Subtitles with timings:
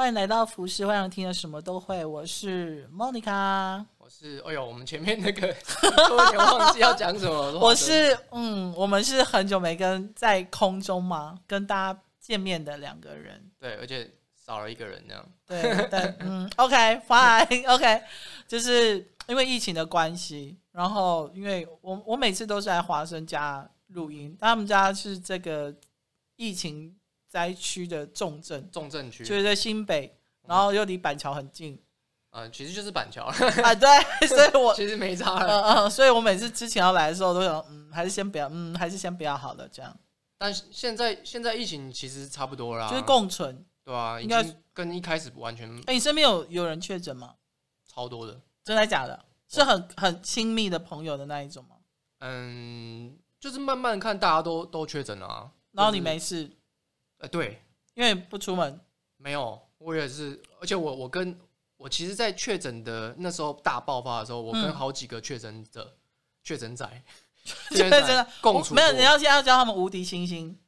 [0.00, 2.02] 欢迎来到服饰，欢迎听的什么都会。
[2.02, 5.46] 我是 Monica，我是哎呦，我们前面那个
[6.10, 7.58] 我有点忘记要讲什么。
[7.58, 13.50] 我是嗯，我们是很久没跟在空中嘛，跟大家见面的两个人。
[13.58, 15.22] 对，而且少了一个人这样。
[15.46, 15.60] 对
[15.90, 18.02] 对，嗯，OK，Fine，OK，
[18.48, 25.74] 就是因为疫情的关系，然后因为我我每次都是在华生家录音，他们家是这个
[26.36, 26.96] 疫情。
[27.30, 30.18] 灾区的重镇，重镇区就是在新北，
[30.48, 31.80] 然后又离板桥很近。
[32.32, 33.24] 嗯，其实就是板桥
[33.62, 35.62] 啊，对，所以我 其实没差了。
[35.62, 39.96] 嗯嗯，所以我每次之前要来的时候，都想，嗯，还是先不要，嗯，还是先不要好了，这样。
[40.38, 45.68] 但现在现在疫情其实差不多啦，就是共存，对啊，应该跟一开始完全。
[45.86, 47.34] 哎，你身边有有人确诊吗？
[47.86, 49.24] 超多的，真的假的？
[49.48, 51.76] 是很很亲密的朋友的那一种吗？
[52.20, 56.48] 嗯，就是慢慢看，大家都都确诊了啊，然后你没事。
[57.20, 57.62] 呃，对，
[57.94, 58.80] 因为不出门，
[59.16, 61.38] 没有，我也是，而且我我跟
[61.76, 65.96] 我其实，在确诊的那时候大爆发的时候，我跟好几个确诊者、
[66.42, 66.86] 确诊仔、
[67.72, 70.58] 确诊者共处，没有，你要先要教他们无敌星星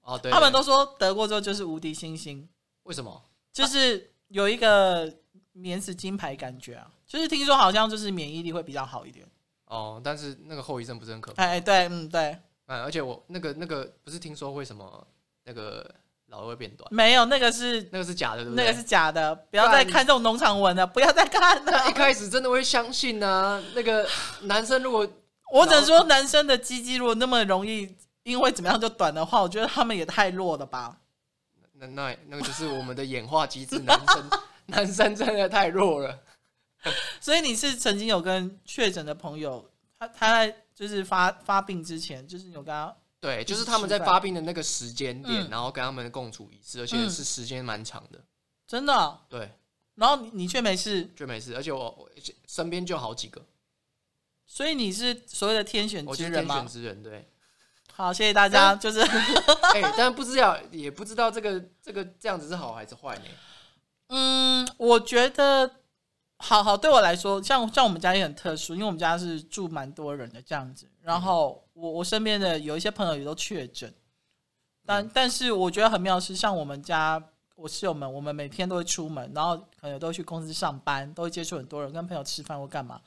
[0.00, 2.48] 哦，对，他们都说得过之后就是无敌星星，
[2.84, 3.22] 为什么？
[3.52, 5.12] 就是有一个
[5.52, 9.26] 免死金牌感觉啊，就是听说好像就是免疫力会比较好一点
[9.66, 11.42] 哦，但是那个后遗症不是很可怕？
[11.44, 15.06] 哎，对，嗯，对，嗯，而且我那个那个不是听说为什么？
[15.44, 15.88] 那个
[16.26, 16.86] 老会变短？
[16.92, 18.64] 没有，那个是那个是假的，对不对？
[18.64, 21.90] 那个是假的，不要再看这种农场文了，不要再看了。
[21.90, 23.62] 一开始真的会相信呢、啊。
[23.74, 24.08] 那个
[24.42, 25.06] 男生如果，
[25.52, 30.96] 我只能说男生的鸡鸡如果那么容易因为怎么样就短的话，我觉得他们也太弱了吧。
[31.72, 34.30] 那那那个就是我们的演化机制，男生
[34.66, 36.18] 男生真的太弱了。
[37.20, 42.94] 所以你是曾经有跟确诊的朋友，他他在就是发发病之前，就是有跟他。
[43.20, 48.18] 对，就是他们在发病的那个时间点，嗯、然后跟他们共处一室，而且是时间蛮长的，
[48.66, 49.20] 真的、哦。
[49.28, 49.52] 对，
[49.96, 52.10] 然后你你却没事，却没事，而且我，我
[52.46, 53.44] 身边就好几个，
[54.46, 56.54] 所以你是所谓的天选之人吗？
[56.54, 57.28] 天选之人，对。
[57.92, 58.74] 好，谢谢大家。
[58.74, 59.00] 就是，
[59.74, 63.24] 哎、欸，但不知道，也不知道这个这个这样子是好还是坏呢？
[64.08, 65.76] 嗯，我觉得。
[66.42, 70.90] 好好，对我来说，像像我们家也很特殊，因为我们家是住蛮多人的这样子。
[71.02, 73.92] 然后我我身边的有一些朋友也都确诊，
[74.84, 77.22] 但但是我觉得很妙是，像我们家
[77.54, 83.00] 我室友们，我们每天都会出门，然后可能都会去公司上班，都会接触很多人，跟朋友吃饭或干嘛，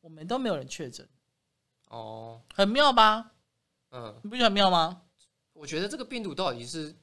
[0.00, 1.08] 我们都没有人确诊。
[1.88, 3.32] 哦，很妙吧？
[3.92, 5.02] 嗯，你不觉得很妙吗？
[5.52, 6.94] 我觉得这个病毒到底是。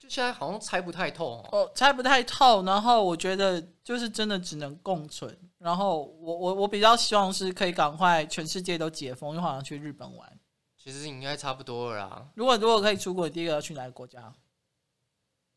[0.00, 2.62] 就现在好像猜不太透哦，哦，猜不太透。
[2.64, 5.38] 然后我觉得就是真的只能共存。
[5.58, 10.39] 然后我我我比较希望是可以赶快全世界都解封，因为好像去日本玩。
[10.82, 12.26] 其实应该差不多了啦。
[12.34, 14.32] 如果如果可以出国，第一个要去哪个国家？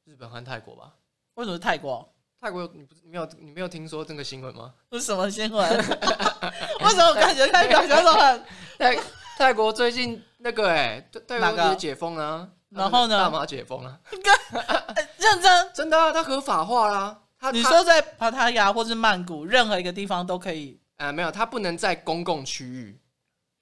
[0.03, 0.93] 日本和泰国吧？
[1.35, 2.13] 为什么是泰国？
[2.41, 4.73] 泰国你不没有你没有听说这个新闻吗？
[4.91, 5.69] 是什么新闻？
[5.77, 8.43] 为什么感觉泰国像很
[8.77, 8.99] 泰
[9.37, 12.49] 泰国最近那个哎、欸，泰国也解封啊。
[12.69, 13.17] 然后呢？
[13.17, 14.31] 大麻解封了，应该
[15.17, 17.21] 认真真的啊，它合法化啦。
[17.39, 20.81] 他你说在帕塔雅或是曼谷任何一个地方都可以？
[20.97, 22.99] 呃，没有，它不能在公共区域，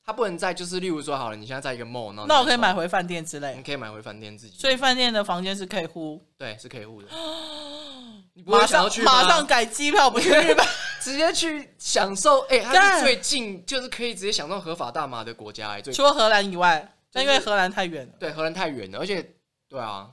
[0.03, 4.57] 它不能在就是例如说好了，你现在在一个 mall，那我可以买回饭店之类，你可以买回饭店自己。
[4.57, 6.22] 所以饭店的房间是可以呼？
[6.38, 7.07] 对，是可以呼的。
[8.34, 10.66] 你马上马上改机票不去日本，
[11.01, 12.40] 直接去享受。
[12.47, 16.95] 哎、最近就是可以直接享受合法大麻的国家除了荷兰以外。
[17.13, 19.35] 但因为荷兰太远了，对，荷兰太远了，而且，
[19.67, 20.09] 对啊，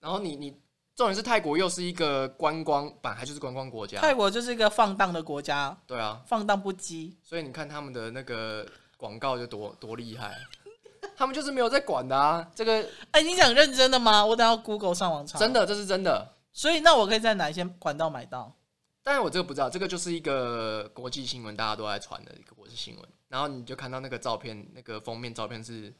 [0.00, 0.50] 然后你你
[0.96, 8.66] 重点是泰国又是一个观光版，还就是观光国家，泰国就是一个放荡的国家，对啊，放荡不羁，所以你看他们的那个
[9.00, 10.36] 广告就多多厉害，
[11.16, 14.24] 他们就是没有在管的啊，这个，哎，你想认真的吗？
[14.24, 18.54] 我等下 Google 上网查，真的，这是真的，所以那我可以在哪一些管道买到？
[19.02, 25.92] 但是我这个不知道，这个就是一个国际新闻，大家都在传的一个国际新闻，然后你就看到那个照片，那个封面照片是。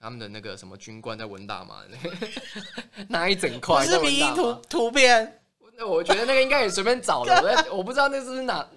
[0.00, 1.76] 他们的那个什么军官在闻大麻，
[3.08, 5.40] 那一整块是迷因图图片。
[5.78, 8.68] 那我觉得那个应该也随便找的，我我不知道那是哪，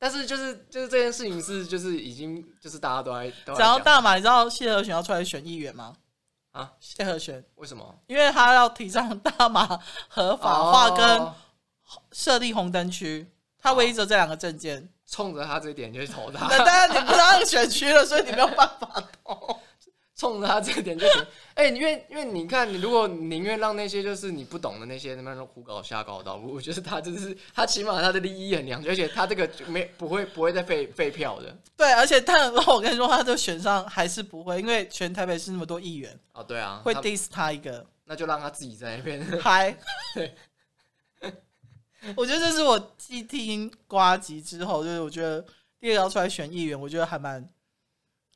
[0.00, 3.32] 但是就是就是这件事情是就是已经就是大家都在。
[3.58, 5.94] 然后大马，你知道谢和弦要出来选议员吗？
[6.52, 7.94] 啊，谢和弦为什么？
[8.08, 11.32] 因为他要提倡大马合法化跟
[12.12, 16.48] 设立红灯区，他唯一只有这两个证件，冲着他这一点就去投他。
[16.48, 19.19] 那当然你不知道那个选区了，所以你没有办法投。
[20.20, 21.26] 冲着他这个点就行，
[21.56, 31.56] 哎、欸，因为因为你看，你如果宁愿让那些就是你不懂的那些那种胡搞瞎搞的，我觉得他就是他起码他的利益很良，而且他这个没不会不会再废废票的。
[31.74, 39.74] 对，而且他我跟你说，他就选上还是不会，因为全台北市那么多议员哦，对啊，会 diss 他一个，那就让他自己在那边嗨。
[40.14, 40.34] 对，
[42.14, 45.40] 我觉得这是我继听瓜吉之后，就是我觉得
[45.80, 47.48] 第二个要出来选议员，我觉得还蛮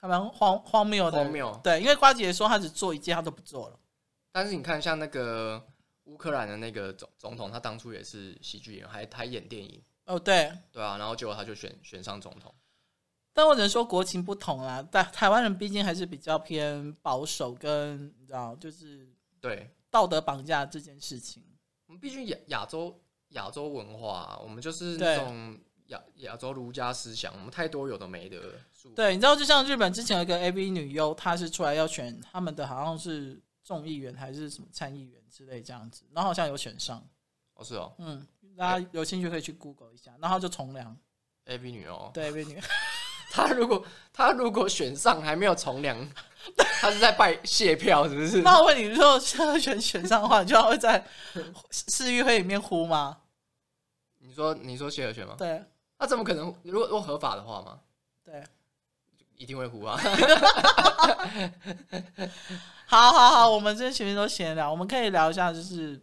[0.05, 1.17] 还蛮荒荒谬的。
[1.17, 1.59] 荒谬。
[1.65, 3.81] 对，因为瓜姐说她只做一件，她都不做了。
[4.33, 5.67] 但是你看，像那个
[6.05, 9.83] 乌克兰的那个总总统，他当初也是喜剧演员，还还演电影。
[10.05, 10.53] 哦，对。
[10.71, 12.55] 对啊，然后结果他就选选上总统。
[13.33, 19.09] 但我只能说国情不同啦，但台湾人毕竟还是比较偏保守，跟你知道，就是
[19.41, 21.43] 对道德绑架这件事情。
[21.87, 23.01] 我们毕竟亚亚洲。
[23.31, 28.39] 亚洲文化，我们就是那种亚亚洲儒家思想，我们太多有的没的。
[28.91, 37.03] 对，你知道，就像日本之前有一个 AV 女优，她是出来要选他们的，好像是众议员还是什么参议员之类这样子，然后好像有选上。
[37.55, 38.27] 哦，是哦，嗯，
[38.57, 40.97] 大家有兴趣可以去 Google 一下，然后就从良
[41.47, 42.61] AV 女优，对 AV 女优，
[43.31, 45.97] 她如果她如果选上还没有从良，
[46.81, 48.43] 她是在拜谢票是不是？
[48.43, 51.05] 那我问你，如果现在选选上的话，你就要会在
[51.71, 53.19] 市议会里面呼吗？
[54.19, 55.35] 你说你说谢和弦吗？
[55.39, 55.65] 对，
[55.99, 56.47] 那怎么可能？
[56.65, 57.81] 如果如果合法的话吗？
[58.25, 58.43] 对，
[59.37, 59.99] 一定会呼啊！
[62.87, 66.01] 好好好，我们这前面都闲聊，我们可以聊一下，就是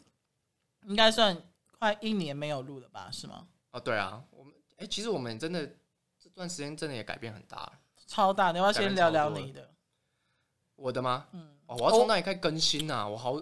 [0.86, 1.36] 应该算
[1.80, 3.10] 快一年没有录了吧？
[3.12, 3.48] 是吗？
[3.72, 5.66] 哦，对啊，我们哎、欸，其实我们真的
[6.20, 7.72] 这段时间真的也改变很大，
[8.08, 8.52] 超大。
[8.52, 9.70] 你要要先聊聊你的？
[10.76, 11.28] 我的吗？
[11.32, 13.08] 嗯，哦，我要从那里开始更新啊？
[13.08, 13.42] 我好。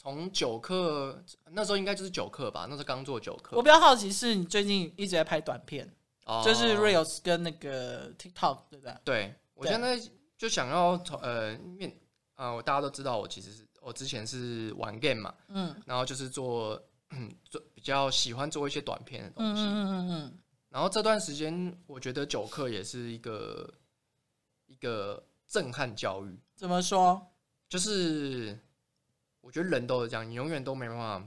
[0.00, 1.20] 从九课
[1.50, 3.56] 那时候应该就是九课吧，那时候刚做九课。
[3.56, 5.92] 我比较好奇是你最近一直在拍短片，
[6.28, 8.94] 哦、就是 Reels 跟那个 TikTok 对不对？
[9.04, 9.98] 对，我现在
[10.36, 11.90] 就想要从呃面
[12.34, 16.80] 啊、呃，大家都知道我其实是我之前是玩 game 嘛，嗯，然后就是做
[17.44, 20.38] 做比较喜欢做一些短片的东西，嗯嗯嗯嗯。
[20.68, 23.68] 然后这段时间我觉得九课也是一个
[24.66, 26.38] 一个震撼教育。
[26.54, 27.20] 怎么说？
[27.68, 28.58] 就是。
[29.40, 31.26] 我觉得人都是这样，你永远都没办法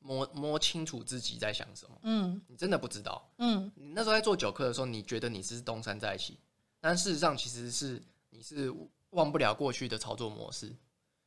[0.00, 1.96] 摸摸清楚自己在想什么。
[2.02, 3.28] 嗯，你真的不知道。
[3.38, 6.38] 嗯，你那时候在做九课的时候，你觉得你是东山再起，
[6.80, 8.72] 但事实上其实是你是
[9.10, 10.74] 忘不了过去的操作模式，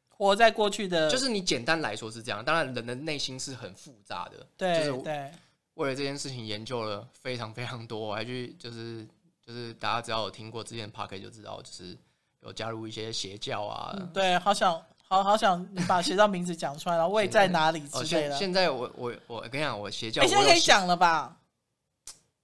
[0.09, 1.09] 活在过去的。
[1.09, 4.47] 就是你简单来说是这样，当然人的内心是很复杂的。
[4.57, 5.31] 对，就是对。
[5.75, 9.07] 为了这件事情研究了非常非常多， 我还去就是
[9.45, 11.97] 就是大家只要有听过之前 Podcast 就知道，就是
[12.41, 13.95] 有加入一些邪教啊。
[13.97, 14.83] 嗯，对，好想。
[15.11, 18.37] 好好想你把邪教名字讲出来，然后位在哪里之类的。
[18.37, 21.37] 现在我我我跟你讲，我邪教，你现在可以讲了吧？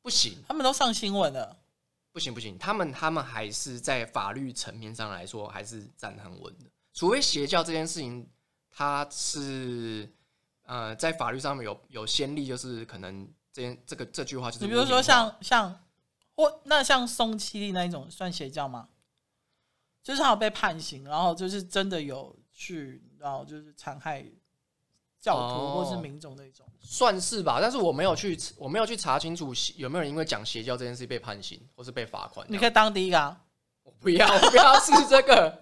[0.02, 1.56] 不行，他们都上新闻了。
[2.12, 6.66] 不行不行，他们他们还是在法律层面上来说还是站很稳的。
[6.94, 8.28] 除非邪教这件事情，
[8.70, 10.12] 它是
[10.64, 14.66] 呃在法律上面有有先例，就是可能这件这个这句话就是。
[14.66, 15.74] 你比如说像像
[16.36, 18.90] 或那像宋七力那一种算邪教吗？
[20.04, 22.36] 就是他有被判刑，然后就是真的有。
[22.58, 24.26] 去，然后就是残害
[25.22, 27.60] 教徒或是民众那种，哦，算是吧。
[27.62, 32.46] 但是我没有去，我没有去查清楚有没有人因为讲邪教这件事被判刑或是被罚款。
[32.50, 33.40] 你可以当第一个啊！
[33.84, 35.60] 我不要，我不要试这个。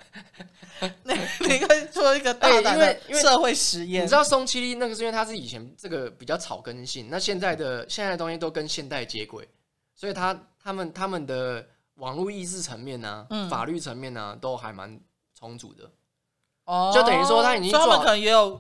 [1.04, 1.14] 你
[1.48, 4.04] 你可以做一个大胆的社会实验。
[4.04, 9.48] 你知道宋七力那个是因为他是以前这个比较草根性，那现在的现在的东西都跟现代接轨，
[9.94, 11.66] 所以他他们他们的
[11.96, 15.00] 网络意识层面呢，嗯、法律层面呢，都还蛮
[15.34, 15.90] 充足的。
[16.66, 18.60] 哦，就等于说他已经做，他们可能也有，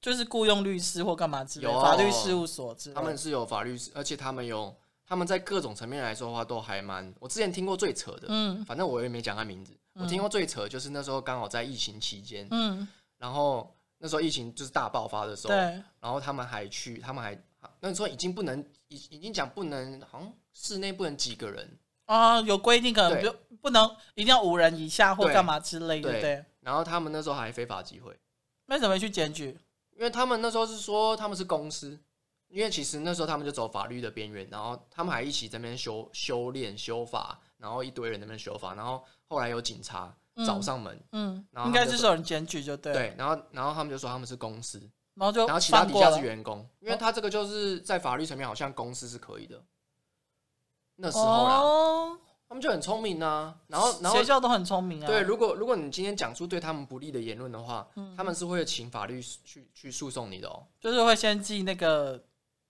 [0.00, 3.00] 就是雇佣律师或干嘛之类的，有法律事务所之类的。
[3.00, 4.74] 他们是有法律，而且他们有，
[5.06, 7.12] 他们在各种层面来说的话，都还蛮。
[7.18, 9.72] 我之前听过最扯的，嗯，反正我也没讲他名字。
[9.94, 15.58] 嗯、我听过最扯就是那时候刚好在疫情期间，嗯，然后那时候疫情就是大爆发的时候，对，
[15.98, 17.36] 然后他们还去，他们还
[17.80, 26.20] 那时候已经不能，已已经讲不能，好像室内不能几个人啊，有规定可能就不能一定要五人以下或干嘛之类的，对。
[26.20, 28.18] 对然后他们那时候还非法集会，
[28.66, 29.56] 为什么去检举？
[29.92, 31.96] 因为他们那时候是说他们是公司，
[32.48, 40.12] 因为其实那时候他们就走法律的边缘，然后他们还一起在那边修修炼修法，然后一堆人在那边修法，然后后来有警察
[40.44, 44.80] 找上门，嗯，嗯然后应该是有人检举就对，对，然后然后他们就说他们是公司，
[45.14, 49.62] 然后就然后其他底下是员工，因为他这个就是在法律层面好像公司是可以的，
[50.96, 51.60] 那时候啦。
[51.60, 52.18] 哦
[52.48, 55.06] 他们就很聪明啊，然后然后学校都很聪明啊。
[55.06, 62.22] 对，如果如果你今天讲出对他们不利的言论的话，嗯、他们是会请法律去去诉讼你的哦，就是会先寄那个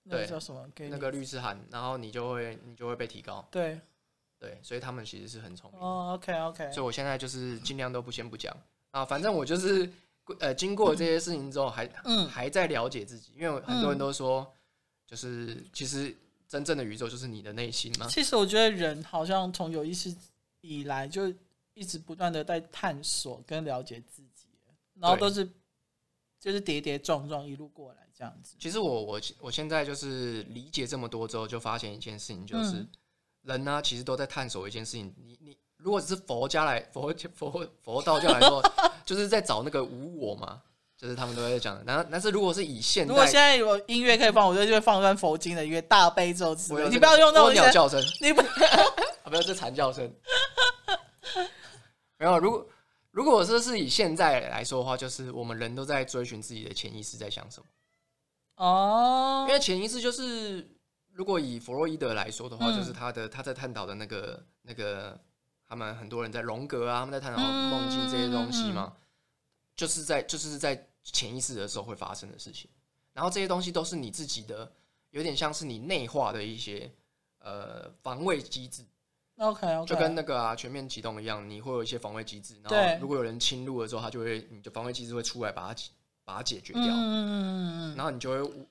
[0.03, 3.47] 那个叫什么给那个律师函，然后你就会你就会被提高。
[3.51, 3.79] 对
[4.39, 5.79] 对，所以他们其实是很聪明。
[5.79, 6.71] 哦，OK OK。
[6.71, 8.55] 所以我现在就是尽量都不先不讲
[8.89, 9.87] 啊，反正我就是
[10.39, 14.51] 呃经过这些事情之后还，还嗯还在了解自己，因为很多人都说，
[15.05, 16.15] 就是其实。
[16.47, 18.07] 真正的宇宙就是你的内心吗？
[18.09, 20.15] 其实我觉得人好像从有意识
[20.61, 21.33] 以来就
[21.73, 24.47] 一直不断的在探索跟了解自己，
[24.95, 25.47] 然后都是
[26.39, 28.55] 就是跌跌撞撞一路过来这样子。
[28.57, 32.89] 其实我我我现在就是理解这么多之后，就发现一件事情，就是、嗯、
[33.43, 35.13] 人呢、啊，其实都在探索一件事情。
[35.17, 38.63] 你你如果只是佛家来佛佛佛道教来说，
[39.05, 40.63] 就是在找那个无我嘛，
[40.97, 41.75] 就是他们都在讲。
[41.75, 41.83] 的。
[41.85, 46.89] 然后但是如果是以现在，如果现在有音乐可以放，我就会放一段佛经的音乐，大悲咒之类。
[46.89, 48.41] 你不要用那种鸟叫声，你不
[49.29, 50.11] 不要这惨叫声。
[52.17, 52.67] 没有，如果
[53.11, 57.65] 如果说是以现在来说的话，就是我们人都在追寻自己的潜意识在想什么。
[58.55, 60.67] 哦，因为潜意识就是，
[61.13, 65.19] 如果以弗洛伊德来说的话，嗯、就是他的他在探讨的那个那个，
[65.67, 69.01] 他们很多人在荣格啊，他们在探讨梦境这些东西嘛，嗯、
[69.77, 72.69] 就是在就是在潜意识的时候会发生的事情。
[73.13, 74.69] 然后这些东西都是你自己的，
[75.11, 76.91] 有点像是你内化的一些
[77.39, 78.83] 呃防卫机制。
[79.37, 82.59] OK OK，就跟那个啊全面启动一样，你会有一些防卫机制。
[82.61, 85.79] 然后如果有人侵入了之后，他就会你的防卫机制会出来把它。
[86.27, 88.67] 把它解决掉，嗯，然后你就会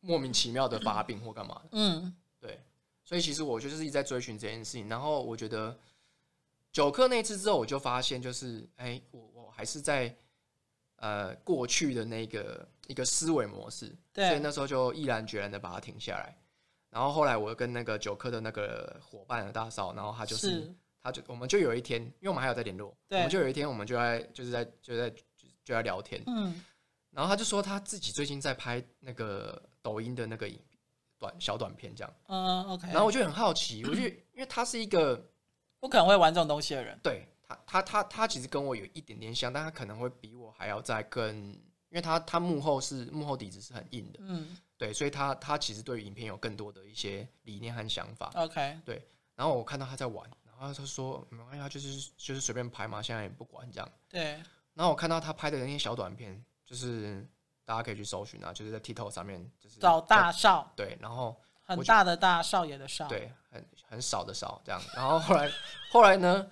[0.00, 2.60] 莫名其妙的发病或干嘛的，嗯，对，
[3.04, 4.88] 所以其实我就是一直在追寻这件事情。
[4.88, 5.78] 然后我觉得
[6.72, 10.12] 九克那次之后，我就发现就是，哎，我我还是在
[10.96, 16.36] 呃过去的那个一个思维模式，对，所以那时候就毅然决然的把它停下来。
[16.90, 25.10] 然后后来我跟那个九科的那个伙伴的大嫂，然后他就是，是他就我们就有一天，因为我们还有在联络，对，我们就有一天我们就在就是在就在
[25.64, 26.62] 就在聊天，嗯。
[27.10, 30.46] 然后他就说他自己最近在拍那个抖音的那个
[31.18, 32.14] 短小短片，这样。
[32.26, 32.86] 嗯，OK。
[32.88, 35.16] 然后我就很好奇，我就因为他是一个
[35.80, 36.98] 不可能会玩这种东西的人。
[37.02, 44.18] 对他，他，他，他其实跟我有一点点像，但他可能会比我还要再更，因为他他幕后是幕后底子是很硬的。
[44.22, 48.30] 嗯，对，所以他他其实对于影片有更多的一些理念和想法。
[48.34, 48.78] OK。
[48.84, 53.88] 对，然后我看到他在玩，然后他说没关系，他就是就是随便拍嘛，现在也不管这样。
[54.08, 54.42] 对。
[54.74, 56.44] 然后我看到他拍的那些小短片。
[56.68, 57.24] 就是
[57.64, 64.82] 大家可以去搜寻啊，就是在 TikTok 上面，就是找大少，对，然后很大的大少爷的少，对，很很少的少这样。
[64.96, 65.48] 然后后来
[65.92, 66.44] 后来呢，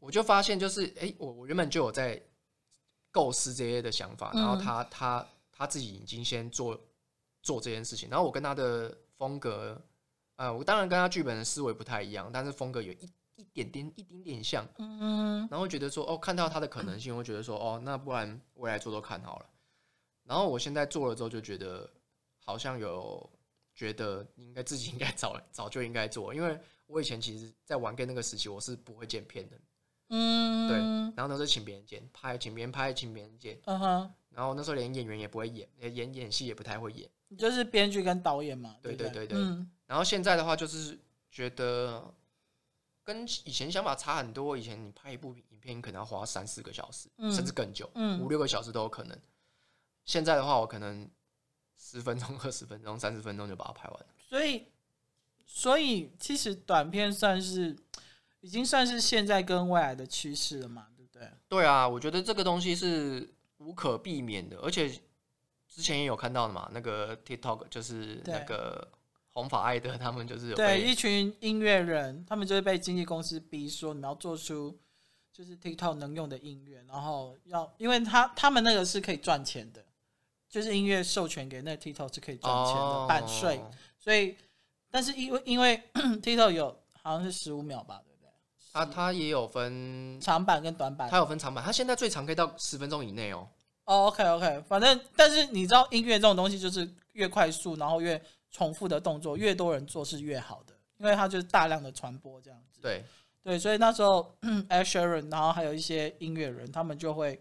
[0.00, 2.20] 我就发现就是，哎、欸，我我原本就有在
[3.10, 6.78] 构思这些的想法，然后他、嗯、他他自己已经先做
[7.42, 9.80] 做这件事情，然后我跟他的风格，
[10.36, 13.10] 呃，我当然跟他剧本的思维不太一样，但是风格有一。
[13.38, 19.46] 一点点，一丁点像，嗯，然后觉得说，哦，看到他的可能性，我觉得说，哦，那不然我来做做看好了。
[20.24, 21.86] 然后我现在做了之后，就觉得
[22.38, 23.30] 好像有
[23.74, 29.60] 觉得应该自己应该 早早就应该做，因为我以前其实，在玩 game 那个时期，我是不会剪片的，
[30.08, 30.78] 嗯，对，
[31.16, 37.08] 然后都是请别人剪，拍，请别人拍，请别人剪，嗯哼，然后那时候连演员也不会演，演演戏也不太会演，
[37.38, 40.98] 就是编剧跟导演嘛，对对对对，嗯，然后现在的话，就是
[41.30, 42.14] 觉得。
[43.06, 44.56] 跟以前想法差很多。
[44.56, 49.16] 以前你拍一部影片，可能要花三四个小时，嗯、甚至更久，嗯、五六个小时都有可能。
[50.04, 51.08] 现在的话，我可能
[51.78, 54.06] 十分钟、 二十分钟、三十分钟就把它拍完了。
[54.18, 54.66] 所以，
[55.46, 57.76] 所以其实短片算是
[58.40, 61.30] 已经算是现在跟未来的趋势了嘛，对不对？
[61.48, 64.88] 对啊，我觉得这个东西是无可避免的，而且
[65.68, 68.88] 之前也有看到的嘛，那个 TikTok 就是那个。
[69.36, 74.74] 红发艾德他们就是有对一群音乐人，他们就是被经纪公司逼说，你要做出
[75.30, 79.84] 就是 TikTok 能用的音乐，然后要因为他他们那个是可以赚钱的，
[80.48, 83.62] 就是音乐授权给那个 TikTok 是可以赚钱的、哦、版税，
[83.98, 84.38] 所以
[84.90, 88.00] 但是因为因为 TikTok 有好像是十五秒吧，
[88.84, 88.94] 对不对？
[88.94, 93.48] 他他也有分长版跟短版，它有分长版，它现在最长可以到十分钟以内哦。
[93.84, 102.80] 哦，OK OK，反正但是你知道音乐这种东西就是越快速，然后越重复的动作越多人做是越好的，因为它就是大量的传播这样子。
[102.80, 103.04] 对
[103.42, 104.36] 对，所以那时候
[104.68, 107.38] Ed Sheeran 然后还有一些音乐人，他们就会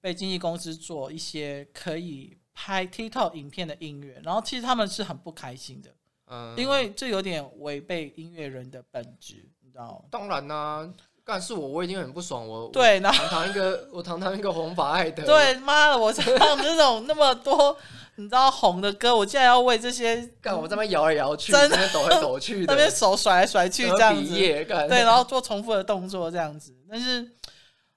[0.00, 5.94] 被经纪公司做一些可以拍 TikTok 影片的音乐，然后其实他们是很不开心的，
[6.28, 10.04] 嗯，因为这有点违背音乐人的本质，你知道？
[10.10, 10.88] 当然啦、啊，
[11.24, 17.76] 干是我我已经很不爽，我对，然后堂堂一个 我堂堂一个红发爱德，对，妈的，我唱这种那么多。
[18.18, 20.58] 你知道红的歌，我竟然要为这些干？
[20.58, 26.74] 我这边摇来摇去，真的抖来抖去的，那边手甩来甩去这样子，对，然后做重复的动作这样子。
[26.88, 27.30] 但是，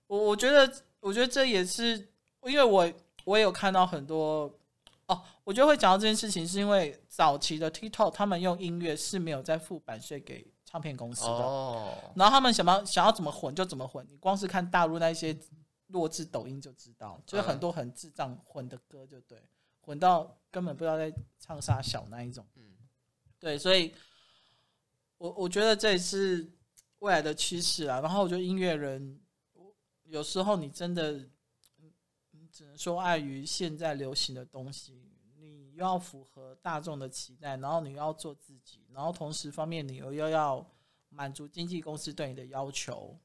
[0.07, 0.69] 我我觉得，
[0.99, 2.09] 我觉得这也是
[2.43, 2.91] 因为我
[3.23, 4.53] 我也有看到很多
[5.05, 15.35] 哦，我觉得会讲到这件事情，是因为早期的 TikTok 他们用音乐是没有在付版税给唱片公司的，哦，然后他们想要想要怎么混就怎么混，你光是看大陆那些
[15.87, 19.41] 弱智抖音就知道，就是很多很智障混的歌就对。
[19.81, 22.77] 混到根本不知道在唱啥小那一种，嗯，
[23.39, 23.91] 对，所以
[25.17, 26.47] 我我觉得这也是
[26.99, 27.99] 未来的趋势啊。
[27.99, 29.19] 然后我觉得音乐人，
[30.03, 31.19] 有时候你真的，
[32.51, 35.08] 只能说碍于现在流行的东西，又
[35.85, 40.65] 要符合大众的期待，然后你又要做自己，然后同时方面你又又要
[41.09, 43.17] 满足经纪公司对你的要求。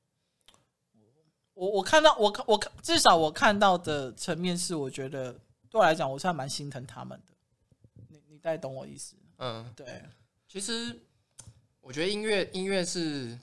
[1.54, 5.32] 我我看到我看我看至少我看到的层面是，我觉得
[5.70, 7.34] 对我来讲，我是还蛮心疼他们的。
[8.08, 9.16] 你你大概懂我意思？
[9.38, 10.02] 嗯，对。
[10.48, 10.98] 其实
[11.80, 13.38] 我觉得音乐音乐是。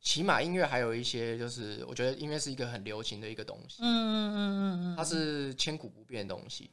[0.00, 6.70] 起码音乐还有一些，就是我觉得音乐是一个很流行的一个东西，嗯嗯嗯嗯嗯，它是千古不变的东西，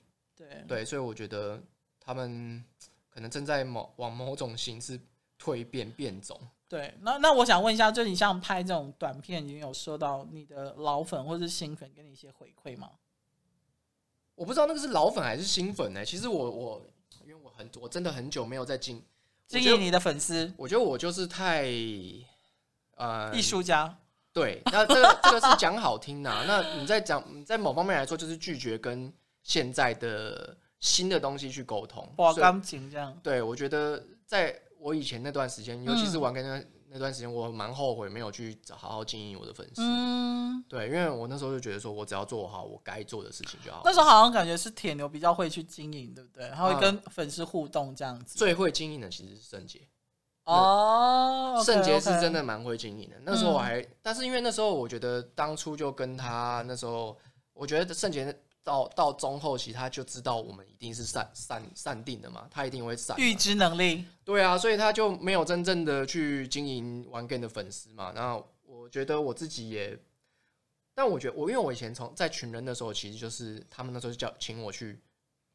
[0.50, 1.62] 对对，所以我觉得
[2.00, 2.64] 他们
[3.10, 5.00] 可能正在某往某种形式
[5.40, 6.40] 蜕变变种。
[6.68, 12.90] 对，那那我想问一下，就你像拍这种短片，你有收到你的老粉或是新粉给你一些回馈吗？
[14.36, 16.06] 我不知道那个是老粉还是新粉呢、欸？
[16.06, 16.86] 其实我我
[17.24, 19.04] 因为我很我真的很久没有在经
[19.48, 21.70] 经营你的粉丝，我觉得我就是太。
[22.98, 23.98] 呃，艺术家，
[24.32, 26.44] 对，那这个这个是讲好听的、啊。
[26.46, 29.12] 那你在讲，在某方面来说，就是拒绝跟
[29.44, 33.18] 现在的新的东西去沟通，哇钢琴这样。
[33.24, 39.82] 对，我觉得在我以前那段时间，尤其是玩跟那那段时间，我蛮后悔没有去好好经营我的粉丝。
[39.82, 43.82] 嗯，对，因为我那时候就觉得说，我只要做好我该做的事情就好。
[43.86, 46.50] 那时候好像感觉是铁牛比较会去经营，对不对？
[46.50, 48.38] 他会跟粉丝互动这样子。
[48.38, 49.88] 最会经营的其实是圣杰。
[50.44, 53.16] 哦，圣杰是真的蛮会经营的。
[53.22, 57.16] 那时候我还，但是因为那时候我觉得当初就跟他那时候，
[57.54, 63.18] 我觉得圣杰到到中后期他就知道我们一定是散散散定的嘛，他一定会散。
[63.18, 64.06] 预知能力。
[64.24, 68.12] 对啊，所以他就没有真正的去经营玩 game 的粉丝嘛。
[68.15, 69.98] 然后我觉得我自己也，
[70.94, 75.00] 但我觉得我因为我以前从在群人的时候，其实就是他们那时候就叫请我去。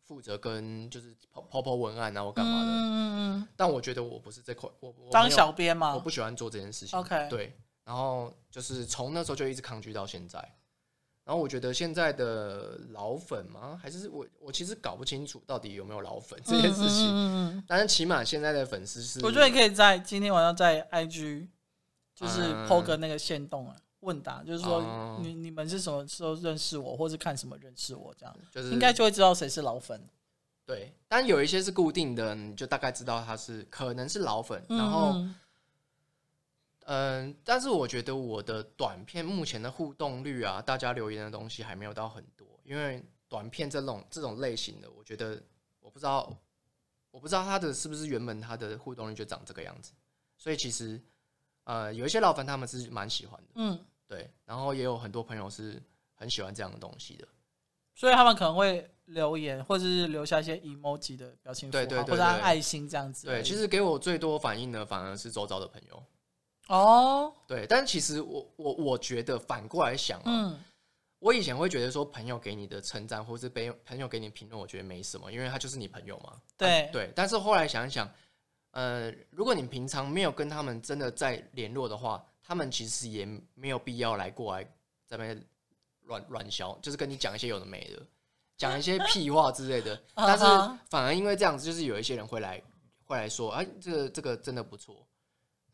[0.06, 2.70] 负责跟就是跑跑跑文案啊，或干嘛的。
[2.70, 6.96] 嗯，但我觉得我不是这块，我当小编嘛，我不喜欢做这件事情。
[6.96, 7.58] OK，对。
[7.84, 10.38] 然后就是从那时候就一直抗拒到现在。
[11.26, 13.78] 然后我觉得现在的老粉吗？
[13.82, 17.10] 还是我我其实搞不清楚到底有没有老粉这件事情。
[17.12, 21.48] 嗯，但是起码现在的粉丝是，我觉得你可以在今天晚上在 IG
[22.14, 23.76] 就是 PO 个那个线动啊。
[24.00, 30.00] 问答就是说，你你们是什么时候认识我，或是看什么认识我这样，就是应该就会知道谁是老粉。
[30.64, 34.62] 对，但有一些是固定的，你就大概知道他是可能是老粉。
[34.68, 35.16] 然后，
[36.88, 45.42] 嗯，但是我觉得我的短片目前的互动率啊，大家留言的东西还没有到很多，因为短片这种这种类型的，我觉得
[45.80, 46.32] 我不知道，
[47.10, 49.92] 我不知道他的是不是原本他的互动率就长这个样子，
[50.36, 51.00] 所以其实
[51.64, 53.84] 呃，有一些老粉他们是蛮喜欢的，嗯。
[54.08, 55.82] 对，然后也有很多朋友是
[56.14, 57.26] 很喜欢这样的东西的，
[57.92, 63.26] 所以他们可能会留言，或者是留下一些 emoji 的表情符号，对对对对，或者按爱心这样子。
[63.26, 66.00] 对，其实给我最多反应的反而是周遭的朋友。
[66.68, 70.64] 哦，对，但其实我我我觉得反过来想啊，嗯，
[71.18, 76.32] 我以前会觉得说朋友给你的称赞，或是被朋友给你评论，我觉得没什么，因为他就是你朋友嘛。
[76.56, 78.10] 对、啊、对，但是后来想一想，
[78.72, 82.24] 呃，如果你平常没有跟他们真的在联络的话。
[82.48, 84.64] 他们其实也没有必要来过来
[85.08, 85.44] 这边
[86.02, 88.00] 乱乱销，就是跟你讲一些有的没的，
[88.56, 90.00] 讲一些屁话之类的。
[90.14, 90.44] 但是
[90.88, 92.62] 反而因为这样子，就是有一些人会来
[93.04, 95.05] 会来说，哎，这个这个真的不错。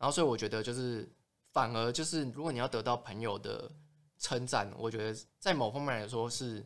[0.03, 1.09] 然后所以我觉得就是
[1.53, 3.71] 反而就是，如果你要得到朋友的
[4.19, 6.61] 称赞，我觉得在某方面来说是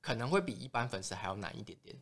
[0.00, 1.94] 可能会比一般粉丝还要难一点点。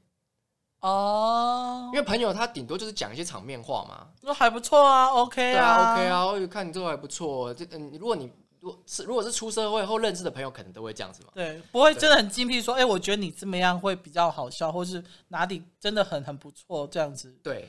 [0.79, 7.53] 哦，因为朋友他顶多就是讲一些场面话嘛，那还不错啊，OK 啊，OK 啊，我看你这个还不错。
[7.53, 11.31] 这嗯，如果你如果是如果是出社会后认识的朋友，可能都会这样子嘛。
[11.35, 17.37] 对，不会真的很精辟说，哎，我觉得你怎么样会比较好笑，或是哪里真的很很不错这样子。
[17.43, 17.69] 对，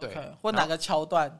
[0.00, 1.38] 对，或哪个桥段？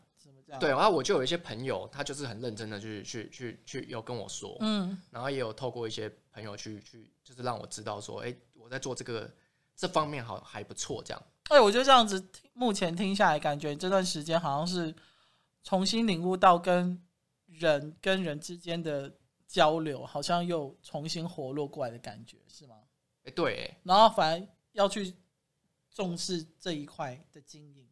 [0.59, 9.31] 对，然后我就有一些朋友，他就是很认真的去去去去有跟我说，嗯，然后也有透过一些朋友去去，就是让我知道说，哎，我在做这个。
[9.75, 11.23] 这方面好还不错，这样。
[11.45, 14.95] 哎，我觉得这样子，目前听下来，感觉这段时间好像是
[15.65, 17.03] 重新领悟到跟
[17.47, 19.13] 人跟人之间的
[19.49, 22.77] 交流，好像又重新活络过来的感觉，是吗？
[23.25, 23.75] 哎，对。
[23.83, 25.17] 然后反而要去
[25.91, 27.89] 重视这一块的经营。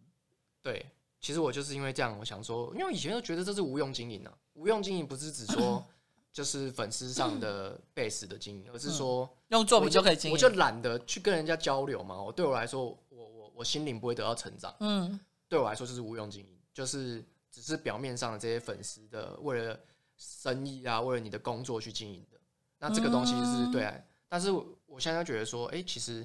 [0.62, 0.84] 对，
[1.20, 4.36] 其实我就是因为这样，我想说，因为以前都觉得这是无用经营呢、啊。
[4.54, 5.86] 无用经营不是指说。
[6.32, 10.32] 就是粉丝上的 base 的经营，而是说用作品就可以经营。
[10.32, 12.22] 我就懒得去跟人家交流嘛。
[12.22, 14.72] 我对我来说，我我我心灵不会得到成长。
[14.78, 19.76] 嗯，对我来说就是无用经营，就是只是表面上的这些粉丝的为了
[20.16, 22.38] 生意啊，为了你的工作去经营的。
[22.78, 23.92] 那这个东西是对啊。
[24.28, 24.52] 但是
[24.86, 26.24] 我现在觉得说，哎，其实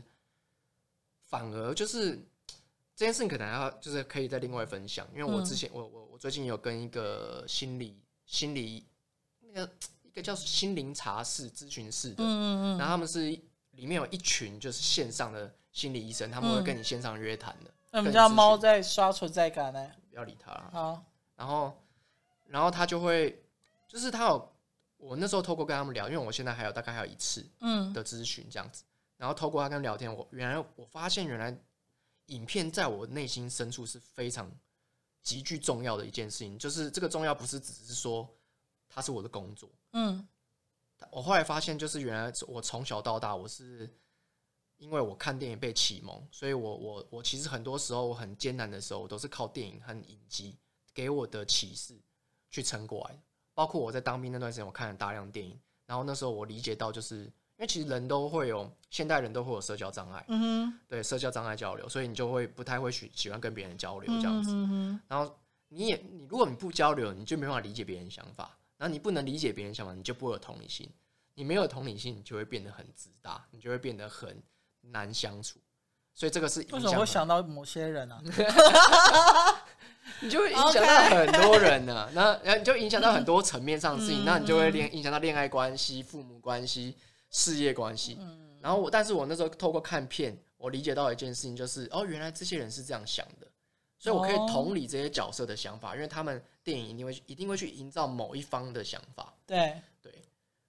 [1.23, 2.23] 反而就是
[2.95, 8.85] 这件事情可能要就是可以再另外分享，因为我之前我我我最近有跟一个心理心理
[9.39, 9.71] 那个。
[10.01, 13.19] 一个叫心灵茶室咨询室的，嗯嗯嗯，然后他们是
[13.71, 17.71] 里面有一群就是线上的心理医生，他们会跟你线上约谈的。
[17.91, 20.51] 那我们家猫在刷存在感呢，不要理它。
[20.71, 21.03] 好，
[21.35, 21.77] 然后，
[22.47, 23.43] 然后他就会，
[23.89, 24.53] 就是他有，
[24.95, 28.85] 我那时候透过跟他们聊，因为我现在还有大概还有一次，嗯，的咨询这样子。
[29.17, 31.53] 然后透过他跟他聊天，我原来我发现原来
[32.27, 34.51] 影片在我内心深处是非常
[35.21, 38.27] 极具重要的一件事情，就是这个重要不是只是说
[38.89, 40.27] 它是我的工作，嗯，
[41.11, 43.89] 我后来发现就是原来我从小到大我是
[44.77, 50.57] 因为我看电影被启蒙，所以我我我其实很多时候我很艰难的时候，我都是靠电影和影集
[50.93, 51.95] 给我的启示
[52.49, 53.21] 去撑过来，
[53.53, 57.31] 包括我在当兵那段时间，我看了大量电影，然后那时候我理解到就是。
[57.57, 64.51] 因为其实人都会有，现代人都会有社交障碍，嗯哼，对，社交障碍交流，所以你就会不太会喜喜欢跟别人交流这样子。
[64.51, 65.33] 嗯哼，然后
[65.69, 70.89] 你也你如果你不交流，你就没办法理解别人想法，然后你不能理解别人想法，你就不会有同理心。
[71.33, 74.41] 你没有同理心，你就会变得很自大，你就会变得很
[74.81, 75.59] 难相处。
[76.13, 78.21] 所以这个是为什么会想到某些人呢？
[80.21, 86.95] 你就会影响到很多人呢，那然后你就影响到很多层面上的事情，那你就会恋影响到恋爱关系、父母关系。
[87.35, 88.17] 事业关系，
[88.61, 93.47] 然后我，但是我那时候透过看片，我理解到一件事情，就是哦，原来这些人是这样想的，
[93.99, 99.33] 所以我可以同理这些角色的想法，因为他们电影一定会一定会去营造某一方的想法。
[99.45, 100.13] 对对，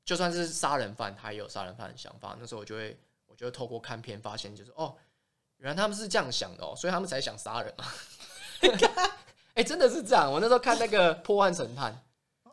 [0.05, 2.37] 就算是杀人犯，他也有杀人犯的想法。
[2.37, 4.93] 那时候我就会，我就会透过看片发现，就是哦，
[5.59, 7.95] 原来他们是这样想的哦，所以他们才想杀人啊。
[9.55, 10.31] 哎，真的是这样。
[10.31, 11.93] 我那时候看那个《破案神探》。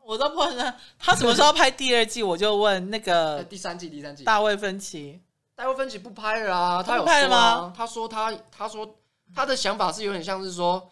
[0.06, 5.22] 我都不知道他什么时候拍第二季，我就问那个 第三季，第三季大卫芬奇，
[5.56, 6.84] 大卫芬奇不拍了啊？
[6.84, 7.74] 他有拍了吗？
[7.76, 8.98] 他说他他说
[9.34, 10.92] 他的想法是有点像是说，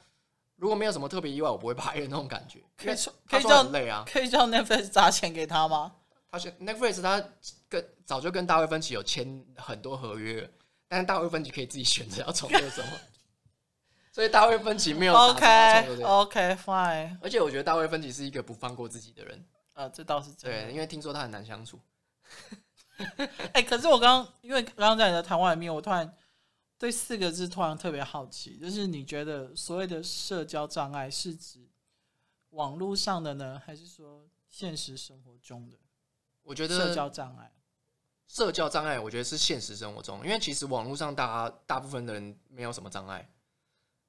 [0.56, 2.60] 如果没有什么特别意外，我不会拍的那种感觉。
[2.78, 2.96] 可以
[3.30, 4.04] 可以叫累啊？
[4.08, 5.92] 可以叫 Netflix 砸钱给他吗？
[6.32, 7.22] 他是 Netflix，他
[7.68, 10.50] 跟早就跟大卫芬奇有签很多合约，
[10.88, 12.88] 但是大卫芬奇可以自己选择要从事什么。
[14.12, 20.64] 所以大卫芬奇没有 OK OK fine，而且我觉得大卫芬奇是一个不放过自己的人，呃，这倒是真的。
[20.64, 21.80] 对，因为听说他很难相处。
[22.98, 26.14] 哎、欸，可是我刚刚因为刚刚在你的谈话里面，我突然
[26.78, 31.68] 对四个字突然特别好奇，就是你觉得所谓的社交障碍是指
[32.50, 35.78] 网络上的呢，还是说现实生活中的？
[36.44, 37.52] 我觉得社交障碍，
[38.28, 43.26] 社交障碍，我觉得是现实生活中，因为其实网络上大家大部分的人没有什么障碍。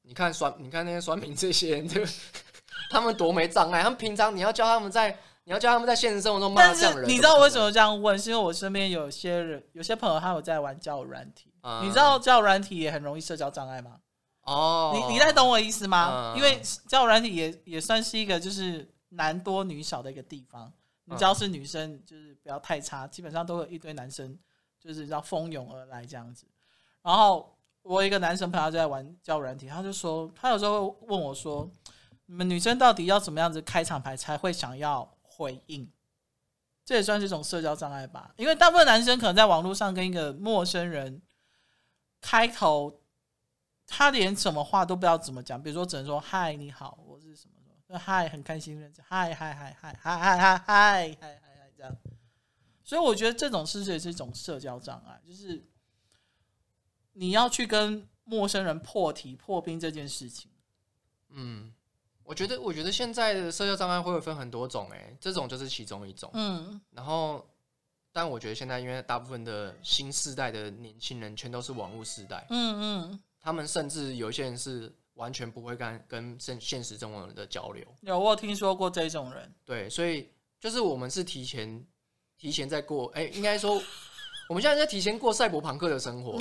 [0.02, 2.02] 你看酸，你看那些酸民这些人，就
[2.90, 3.82] 他们多没障碍。
[3.82, 7.08] 他们平常你要教他们在，你要教他们在现实生活中骂这样人。
[7.08, 8.18] 你知道我为什么这样问？
[8.18, 11.54] 是因为我身边有些人，有些朋友他有在玩交友软体。
[11.62, 14.00] 嗯、你知道交友软体也很容易社交障碍吗？
[14.42, 16.34] 哦，你你在懂我意思吗？
[16.34, 20.70] 嗯、因为交友软体也也算是一个就是男多女少的一个地方。
[21.04, 24.36] 你只要是女生，就是不要太差，基本上都有一堆男生
[24.80, 26.44] 就是要蜂拥而来这样子。
[27.02, 27.51] 然后。
[27.82, 31.68] 我一个男生朋友就在玩交友软体，他就说，他有时候会问我说
[32.26, 35.90] ：“你们女生到底要怎么样子开场白才会想要回应？”
[36.84, 41.20] 这也算是一种社交障碍吧，因为大部分男生可能在网络上跟一个陌生人
[42.20, 43.00] 开头，
[43.86, 51.96] 他连什么话都不知道怎么讲，比如说只能说“嗨，你好，我是什么什么”，“嗨，很开心认识”，“嗨嗨嗨嗨嗨嗨嗨嗨嗨嗨”这样。
[52.84, 55.20] 所以我觉得这种是不是也是一种社交障碍？
[55.26, 55.64] 就是。
[57.14, 60.50] 你要去跟陌生人破题破冰这件事情，
[61.30, 61.72] 嗯，
[62.22, 67.46] 我觉得，我觉得现在的社交障碍会分很多种，哎，这种就是其中一种，嗯，然后，
[68.12, 81.84] 但我觉得现在因为大部分的新世代的年轻人全都是网络世代，嗯嗯，他们甚至有一些人是完全不会跟跟现现实中的人的交流，有我有听说过这种人，对，所以就是我们是提前
[82.38, 83.82] 提前在过，哎，应该说。
[84.48, 86.38] 我们现在在提前过赛博朋克的生活，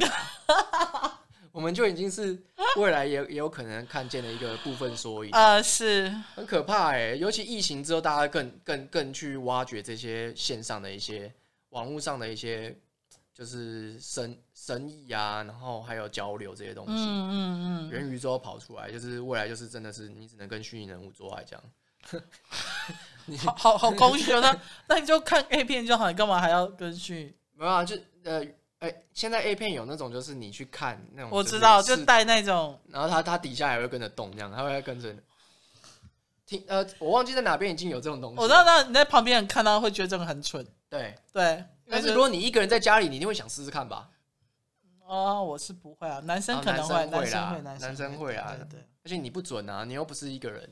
[1.52, 2.38] 我们就已经是
[2.78, 7.14] 未来也也有可能看见的一个部分缩影啊，是很可怕哎！
[7.16, 11.32] 尤其疫情之后，大家更更更去挖掘这些线上的一些
[11.70, 12.76] 网络上的一些
[13.34, 22.22] 就是生生意啊，然后还有交流这些东西，嗯嗯嗯，元宇宙跑出来，就是未来就是真的是你只能跟虚拟人物做爱这样，
[23.26, 24.40] 你 好好好空虚啊！
[24.40, 27.36] 那 那你就看 A 片就好，你干嘛还要跟虚？
[27.62, 28.43] 没有啊，就呃，
[28.80, 35.15] 哎、欸，现在 A 片有那种，就是你去看那种，我知道，就带那种，然后它它底下还会跟着动，这样，它会跟着
[36.47, 36.63] 听。
[36.67, 38.39] 呃，我忘记在哪边已经有这种东西。
[38.41, 40.65] 我知道，那你在旁边人看到会觉得这个很蠢。
[40.89, 44.10] 对对，但是如果你一个人在家里，你一定会想试试看吧？
[45.06, 50.67] 哦，我是不会啊，男生可能会，男生会，男生会啊，对，而且你不准啊，你又不是一个人。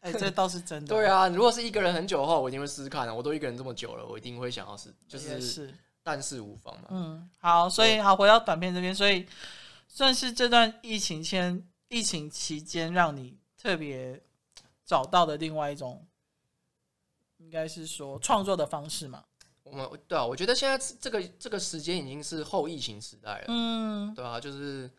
[0.00, 0.88] 哎，这 倒是真的。
[0.88, 3.12] 对啊，如果是一个人很久的话，我一定会试试看啊。
[3.12, 5.74] 我都一个人这么久了，我一定会想要试，就是。
[6.04, 6.88] 但是无妨嘛。
[6.90, 9.26] 嗯，好，所以好回到短片这边，所以
[9.88, 14.22] 算是这段疫情前疫情期间让你特别
[14.84, 16.06] 找到的另外一种，
[17.38, 19.24] 应该是说创作的方式嘛？
[19.62, 24.90] 我们对啊，我觉得现在这个这个时间已经是后疫情时代了，嗯，对啊，就是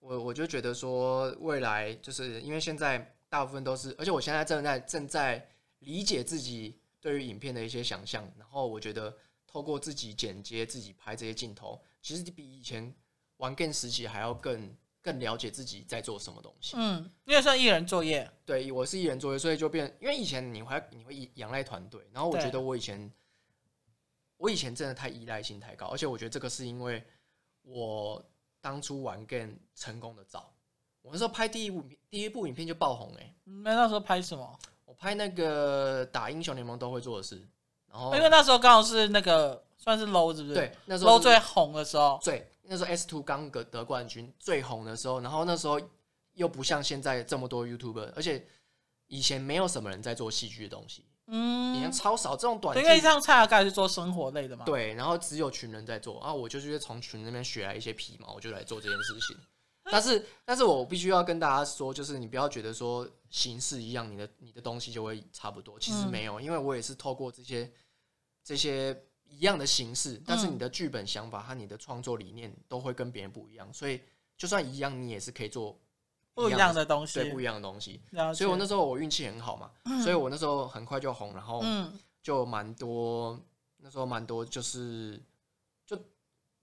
[0.00, 5.46] 我我就觉得说未来就是因为现在大部分都是，而且我现在正在正在
[5.80, 9.14] 理解自己对于影片的一些想象，然后我觉得
[9.54, 12.92] 透过自己剪接、自己拍这些镜头，其实比以前
[13.36, 16.74] 玩 game 时期还要更更了解自己在做什么东西。
[16.76, 23.08] 嗯，因为算艺人作业，对，我是艺人作业，所以就变，因为以前你会你会仰赖团队，然后我觉得我以前。
[24.36, 27.02] 我以前真的太依赖性太高，而且我觉得这个是因为
[27.62, 28.22] 我
[28.60, 30.52] 当初玩 game 成功的早。
[31.02, 33.34] 我那时候拍第一部第一部影片就爆红哎、欸！
[33.44, 34.58] 那那时候拍什么？
[34.84, 37.46] 我拍那个打英雄联盟都会做的事。
[37.94, 40.54] 然后因为那时候刚好是那个算是 low 是不是？
[40.56, 42.18] 对，那时候 low 最红的时候。
[42.24, 45.80] 对，那时候 S two 刚得得冠军最红的时候，然后那时候
[46.32, 48.44] 又不像现在这么多 YouTuber，而且
[49.06, 51.04] 以前没有什么人在做戏剧的东西。
[51.28, 54.64] 嗯，以前超少这种短剧，因为像蔡阿盖是做生活类的嘛。
[54.64, 59.36] 对，然后只有群人在做，然后我就是从群那边学来一些皮毛，我就来做这件事情。
[59.90, 65.78] 但是，但是我必须要跟大家说，就是你不要觉得说形式一样，你的你的东西就会差不多。
[65.78, 67.70] 其实没有，因为我也是透过这些
[68.44, 74.00] 这些一样的形式，但是你的剧本想法和你的创作理念都会跟别人不一样，所以
[74.36, 75.76] 就算一样，你也是可以做。
[76.36, 78.02] 不一样的东西，对，不一样的东西。
[78.34, 81.62] 所以我那时候我运气很好嘛，嗯、所以我那时候很快就红，然后
[82.20, 83.40] 就蛮多，
[83.76, 85.22] 那时候蛮多，就是
[85.86, 85.96] 就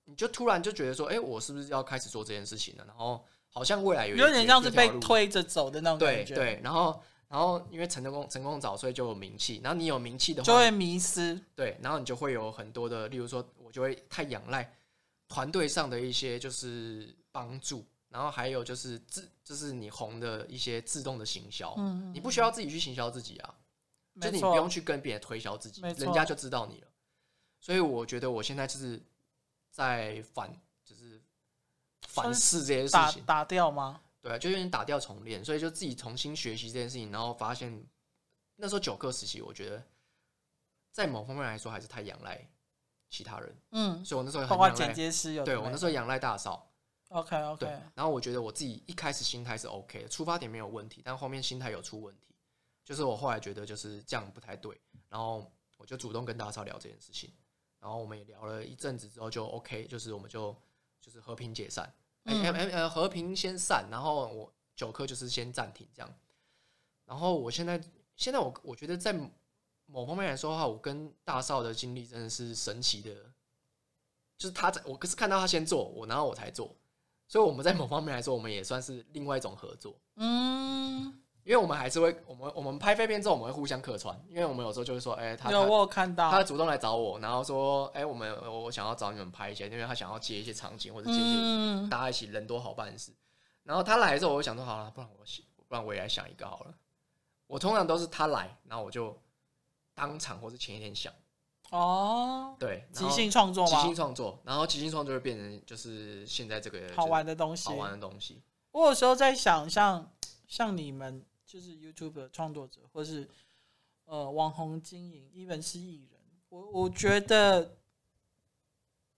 [0.03, 2.83] 你就突然就觉得说，哎、欸，我是不是要开始做这件事情了？
[2.85, 6.35] 然后好像未来有点像是被推着走的那种感觉。
[6.35, 9.61] 对对，然后然后因为成功成功早，所以就有名气。
[9.63, 11.39] 然后你有名气的话，就会迷失。
[11.55, 14.69] 对，然后你就会有很多的，例如说，我就会太仰赖
[15.29, 17.85] 团队上的一些就是帮助。
[18.09, 23.55] 然后还有就是自，就是你红的一些自动的行销，嗯，你不需要自己去行销自己啊，
[24.19, 26.87] 就你不用去跟别人推销自己，人家就知道你了。
[27.61, 29.01] 所以我觉得我现在就是
[29.69, 31.21] 在反，就是
[32.05, 34.01] 反思这些事情，打，打掉吗？
[34.21, 37.85] 对啊，就有点打掉重练，所以就自己重新学习这件事情，然后发现
[38.55, 39.83] 那时候九课时期，我觉得
[40.91, 42.47] 在某方面来说还是太仰赖
[43.09, 46.67] 其他人，嗯，所以我那时候很仰赖，对我那时候仰赖大嫂。
[47.09, 52.33] OK OK，对，然后我觉得我自己一开始心态是 OK 的，出发点没有问题，但后面心态有出问题，
[52.85, 54.79] 就是我后来觉得就是这样不太对，
[55.09, 57.29] 然后我就主动跟大嫂聊这件事情，
[57.81, 60.55] 然后我们也聊了一阵子之后就 OK，就是我们就
[61.01, 61.93] 就是和平解散，
[62.89, 66.15] 和平先散，然后我九科就是先暂停这样，
[67.05, 67.81] 然后我现在
[68.15, 69.13] 现在我我觉得在
[69.85, 73.13] 某方面来说的话，我跟大少的经历真的是神奇的，
[74.37, 76.75] 就是他在我可是看到他先做我，然后我才做。
[77.27, 79.95] 所以我们在某方面来说，我们也算是另外一种合作。
[80.15, 84.15] 嗯，因为我们还是会，我们我们拍废片之后，我们会互相客串。
[84.29, 93.11] 因为我们有时候就会说，哎、欸，他有我有看到，他主动来找我，然后说，哎、欸，我们我想要找你们拍一些，因为他想要接一些场景或者接一些大家一起人多好办事。
[93.63, 95.25] 然后他来的时候，我就想说，好了，不然我
[95.67, 96.73] 不然我也来想一个好了。
[97.47, 99.19] 我通常都是他来，然后我就
[99.93, 101.11] 当场或是前一天想。
[101.71, 103.81] 哦，对，即兴创作吗？
[103.81, 108.41] 即兴创作，然后即兴创作就会变成就是现在这个好玩的东西，好玩的东西。
[108.71, 109.99] 我有时候在想像，
[110.47, 113.27] 像像你们就是 YouTube 的创作者，或是
[114.05, 117.75] 呃网红经营，一本是艺人，我我觉得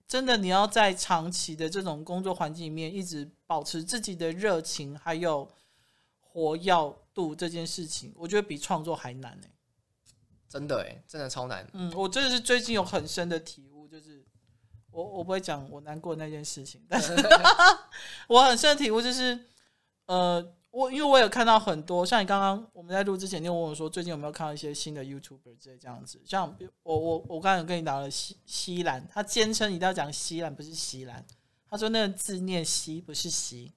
[0.08, 5.48] 真的你要在长期的这种工作环境里面，一直保持自己的热情还有
[6.18, 9.50] 活跃度，这件事情，我觉得比创作还难呢、欸。
[10.48, 11.64] 真的哎，真的超难。
[11.72, 14.26] 嗯，我真的是最近有很深的体悟，就是
[14.90, 17.14] 我我不会讲我难过的那件事情，但是
[18.26, 19.46] 我很深的体悟就是，
[20.06, 31.24] 呃，我因为我有看到很多，像你刚刚我们在录之前，你问我说最近有没有看到一些新的 YouTuber 之类这样子，像我我我刚才跟你聊了西西兰，他坚称一定要讲西兰不是西兰，
[31.70, 33.72] 他说那个字念西不是西。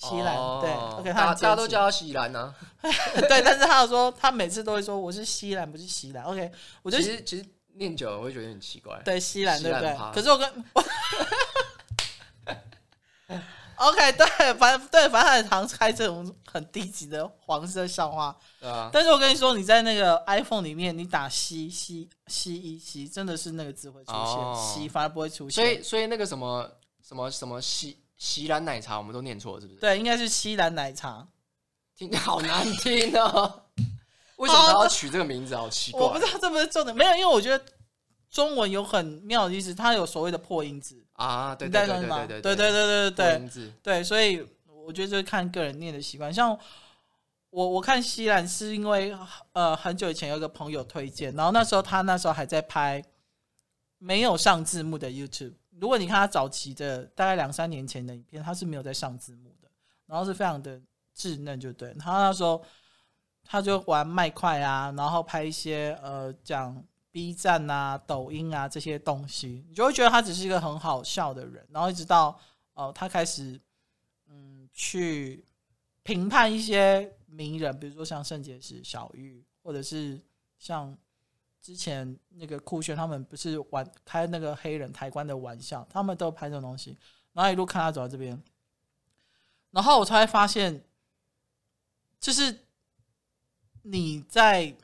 [0.00, 2.88] 西兰、哦、对，OK，他大家都叫他西兰呢、啊，
[3.28, 9.96] 对，但是他有说他每次都会说我是西兰，不是西兰，OK，我觉得其实其实念久了我会觉得很奇怪，对，西兰对不对？
[10.14, 10.48] 可是我跟
[13.78, 18.90] ，OK，对，反正对，反正很常开这种很低级的黄色笑话，对啊。
[18.92, 26.70] 但是我跟你说，你在那个 iPhone 里面，你打西西西一西，真的是那个字会出现，哦、西反而不会出现，所以所以那个什么
[27.02, 27.98] 什么什么西。
[28.20, 29.78] 西兰奶茶，我们都念错，是不是？
[29.78, 31.24] 对，应该是西兰奶茶，
[31.96, 33.62] 听着 好难听哦。
[34.38, 35.54] 为什么要取这个名字？
[35.54, 36.00] 好奇怪。
[36.00, 37.64] 我不知道这不是重点，没有，因为我觉得
[38.30, 46.32] 中文有很妙的意思，它有所谓的破音字啊，对对对对对对对对对对对所以我觉得就是看个人念的习惯。
[46.32, 46.56] 像
[47.50, 49.16] 我我看西兰是因为
[49.52, 53.02] 呃很久以前有一个朋友推荐，然后那时候他那时候还在拍
[53.98, 55.54] 没有上字幕的 YouTube。
[55.80, 59.68] 如果你看他早期的大概两三年前的影片，他是没有在上字幕的，
[60.06, 60.78] 然后是非常的
[61.16, 61.94] 稚嫩，就对。
[61.94, 62.62] 他那时候
[63.44, 71.66] 他就玩麦块啊，然后拍一些呃讲 B 站啊、抖音啊这些东西，你就会觉得他只是一个很好笑的人。
[71.70, 72.28] 然后一直到
[72.74, 73.60] 哦、呃，他开始
[74.26, 75.44] 嗯去
[76.02, 80.20] 评判一些名人，比如说像圣结石、小玉，或者是
[80.58, 80.96] 像。
[81.60, 86.96] 之前那个酷炫他们不是玩开那个黑人抬棺的玩笑，他们都拍这种东西，
[87.32, 88.40] 然后一路看他走到这边，
[89.72, 90.82] 然后我才会发现，
[92.20, 92.60] 就是
[93.82, 94.74] 你在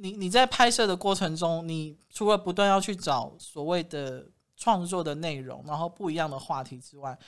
[0.00, 7.18] 你你在拍摄的过程中，你除了不断要去找所谓的创作的内容，然后不一样的话题之外，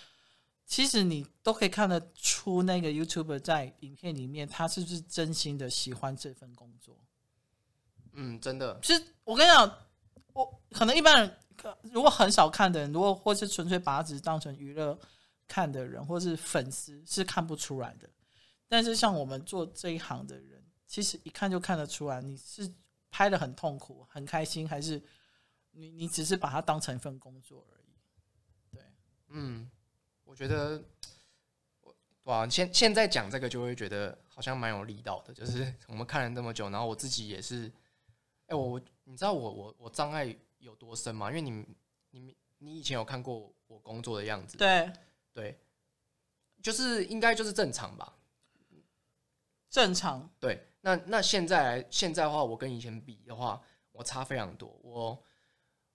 [0.64, 6.96] 其实你都可以看得出那个 YouTuber 在影片里面他是不是真心的喜欢这份工作。
[8.14, 8.78] 嗯，真的。
[8.82, 9.78] 其实我跟你讲，
[10.32, 11.37] 我可能一般人
[11.82, 14.98] 如果很少看的人，如果或是纯粹把它只是当成娱乐
[15.46, 18.08] 看的人，或是粉丝是看不出来的。
[18.66, 20.62] 但是像我们做这一行的人，
[20.92, 22.70] 其实一看就看得出来，你是
[23.11, 25.02] 拍的很痛苦、很开心，还是
[25.70, 27.96] 你你只是把它当成一份工作而已。
[28.70, 28.83] 对，
[29.28, 29.70] 嗯，
[30.22, 30.85] 我觉得，
[32.24, 37.72] 哇，现现在讲这个就会觉得好像蛮有力道的，就是我们看了这么久，然后我自己也是。
[38.48, 41.31] 哎，我你知道我我我障碍有多深吗？
[41.31, 41.64] 因为你
[42.11, 44.92] 你你以前有看过我工作的样子，对
[45.33, 45.59] 对，
[46.62, 48.14] 就是应该就是正常吧，
[49.70, 50.28] 正常。
[50.38, 54.79] 对，那那现在现在的话，我跟以前比的话，我差非常多。
[54.83, 55.23] 我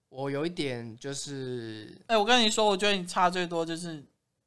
[0.09, 4.03] 我有一点就是，哎，我跟你说，我觉得你差最多就是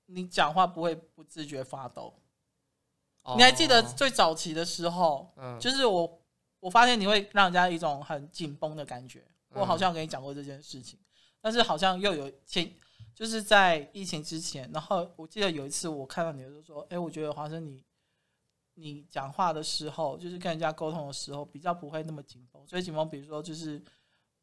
[0.07, 2.13] 你讲话不会不自觉发抖。
[3.23, 6.19] 哦，你还记得最早期的时候，嗯，就是我。
[6.61, 9.25] 我发现你会让人家一种很紧绷的感觉。
[9.55, 10.99] 我好像跟你讲过这件事情，
[11.41, 12.71] 但是好像又有前，
[13.15, 17.83] 就是在疫情之前，然后我记得有一次我看到你就说：“哎，我觉得华生你，
[18.81, 22.67] 你讲话的时候，就是跟人家沟通的时候，比较不会那么紧绷。
[22.67, 23.83] 所以紧绷，比如说就是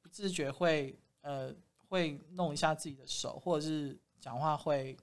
[0.01, 1.53] 不自觉会呃
[1.89, 4.95] 会弄一下自己的手，或者是讲话会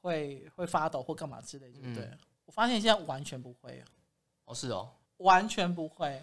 [0.00, 2.04] 会会发抖或干嘛之类的，对不对？
[2.04, 3.82] 嗯，我发现现在完全不会。
[4.44, 4.90] 哦，是哦。
[5.18, 6.20] 完全不会。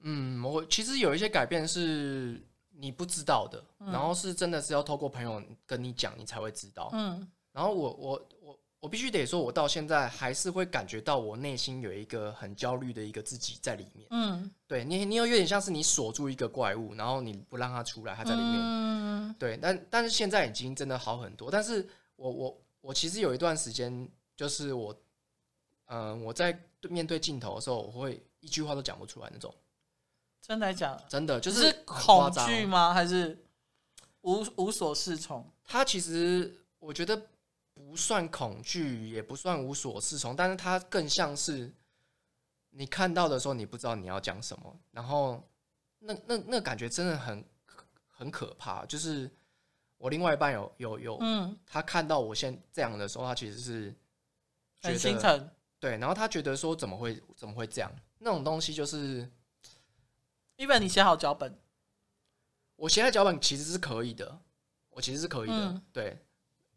[0.00, 6.90] 嗯，我其实有一些改变是你不知道的，嗯、然后是真的是要透过朋友跟你讲，你才会知道。
[6.92, 8.28] 嗯，然后我我
[8.82, 14.06] 我我必须得说，我到现在还是会感觉到我内心有一个很焦虑的一个自己在里面。
[14.10, 18.58] 嗯，对你，你有有点像是你锁住一个怪物，然后你不让它出来，它在里面。
[18.60, 21.50] 嗯，对，但但是现在已经真的好很多。
[21.50, 24.92] 但是我我我其实有一段时间，就是我，
[25.86, 26.58] 嗯、呃，我在。
[26.90, 29.54] 面对镜头的时候，我会一句话都讲不出来那种。
[30.44, 31.04] 真的假的？
[31.08, 32.92] 真的就是，是恐惧吗？
[32.92, 33.38] 还是
[34.22, 35.48] 无无所适从？
[35.64, 37.30] 他其实我觉得
[37.74, 41.72] 不算恐惧，也不算无所适从，但是他更像是
[42.70, 45.42] 你看到的时候，你不知道你要讲什么，然后
[45.98, 47.44] 那那那感觉真的很
[48.10, 48.84] 很可怕。
[48.86, 49.30] 就是
[49.96, 53.94] 我另外一半有有有，嗯，他看到我现在这样的时候，他其实是
[54.82, 55.50] 很心疼。
[55.80, 57.90] 对，然后他觉得说怎么会怎么会这样？
[58.18, 59.28] 那种东西就是，
[60.56, 61.58] 因为你写好脚本，
[62.76, 64.38] 我写的脚本其实是可以的，
[64.90, 66.24] 我其实是可以的，嗯、对。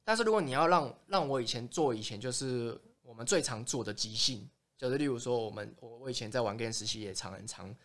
[0.06, 7.76] 但是如果你要让让我以前做以前就是我们最常做的即兴，就是例如说我们我我以前在玩 game 时期也常很常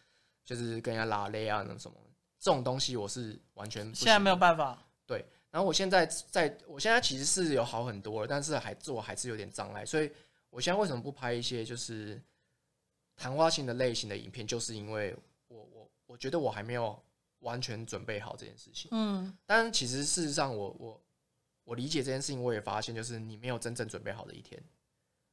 [0.45, 1.97] 就是跟人家拉雷啊那什么
[2.39, 4.79] 这种东西，我是完全现在没有办法。
[5.05, 10.09] 对，然后我现在在我现在其实是有好很多了，但是还做还是有点障碍，所以。
[10.53, 12.21] 我现在为什么不拍一些就是
[13.15, 14.45] 谈话性的类型的影片？
[14.45, 17.01] 就是因为我我我觉得我还没有
[17.39, 18.89] 完全准备好这件事情。
[18.91, 21.01] 嗯，但其实事实上我，我
[21.71, 24.61] 我我理解这件事情，我也发现，就是你没有真正准备好的一天，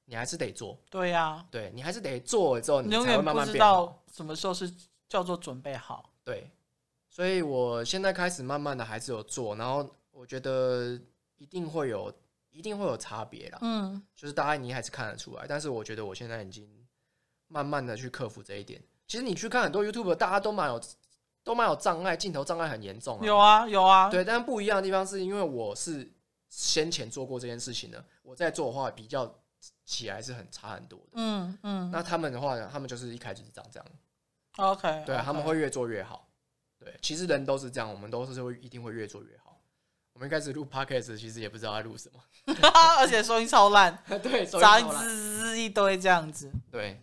[0.06, 0.80] 你还是得做。
[0.88, 4.72] 对呀、啊，对你还是得做了之后，你才会慢慢知道什么时候是
[5.10, 6.14] 叫做准备好。
[6.24, 6.48] 对，
[7.10, 11.00] 所以我现在开始慢慢的还是有做，然后我觉得
[11.38, 12.14] 一定会有。
[12.50, 16.68] 一定会有差别啦，嗯，就是大概你还是看得出来，但是我觉得我现在已经
[17.50, 18.82] 慢慢的去克服这一点。
[19.08, 20.82] 其实你去看很多 YouTube，大家都蛮有
[21.44, 23.24] 都蛮有障碍，镜头障碍很严重啊。
[23.24, 26.12] 有啊，有啊，对，但不一样的地方是因为我是
[26.50, 29.40] 先前做过这件事情呢，我在做的话比较
[29.86, 31.08] 起来是很差很多的。
[31.14, 33.86] 嗯嗯，那他们的话呢，他们就是一开始是长这样。
[34.58, 36.28] OK，对啊，他们会越做越好。
[36.80, 39.62] 对，其实人都是这样，我们都是会一定会越做越好。
[40.14, 42.20] 我们一开始录 podcast 其实也不知道在录什么，
[42.98, 46.52] 而且声音超烂， 对，杂音滋滋一堆这样子。
[46.72, 47.00] 对，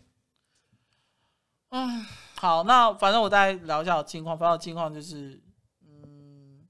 [1.69, 5.41] 嗯，好，那反正我大概聊一下我近况，反正我近况就是，
[5.81, 6.67] 嗯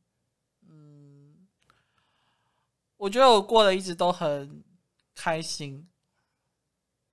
[0.69, 1.47] 嗯，
[3.05, 4.63] 我觉得我过得一直都很
[5.13, 5.87] 开心，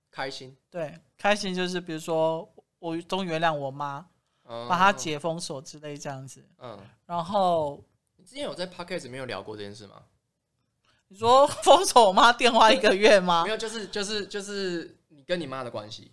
[0.09, 2.49] 开心，对，开心就是比如说。
[2.79, 4.05] 我终于原谅我妈，
[4.43, 6.45] 把她解封锁之类这样子。
[6.57, 7.81] 嗯，然后
[8.17, 10.03] 你之前有在 podcast 没有聊过这件事吗？
[11.07, 13.45] 你说封锁我妈电话一个月吗？
[13.45, 16.11] 没有，就是就是就是你跟你妈的关系。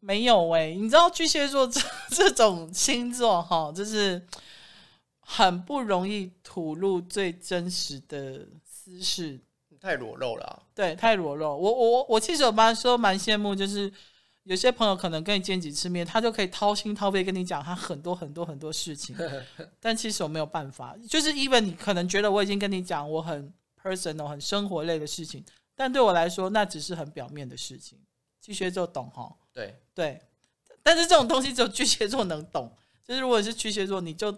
[0.00, 4.26] 没有哎、欸，你知道巨蟹座这这种星座哈，就是
[5.20, 8.48] 很不容易吐露最真实的
[8.84, 9.40] 私事，
[9.80, 10.62] 太裸露了、啊。
[10.74, 11.56] 对，太裸露。
[11.56, 13.92] 我我我其实有蛮说蛮羡慕，就是。
[14.46, 19.16] 有些朋友可能跟你见几次面，他就可以掏心掏肺跟你讲他很多很多很多事情，
[19.80, 20.94] 但其实我没有办法。
[21.08, 23.50] 就是 even 你可能觉得我已经跟你讲我很
[23.82, 25.42] personal 很生活类的事情，
[25.74, 27.98] 但对我来说那只是很表面的事情。
[28.38, 29.34] 巨蟹座懂哈？
[29.50, 30.20] 对对，
[30.82, 32.70] 但是这种东西只有巨蟹座能懂。
[33.02, 34.36] 就是如果是巨蟹座，你就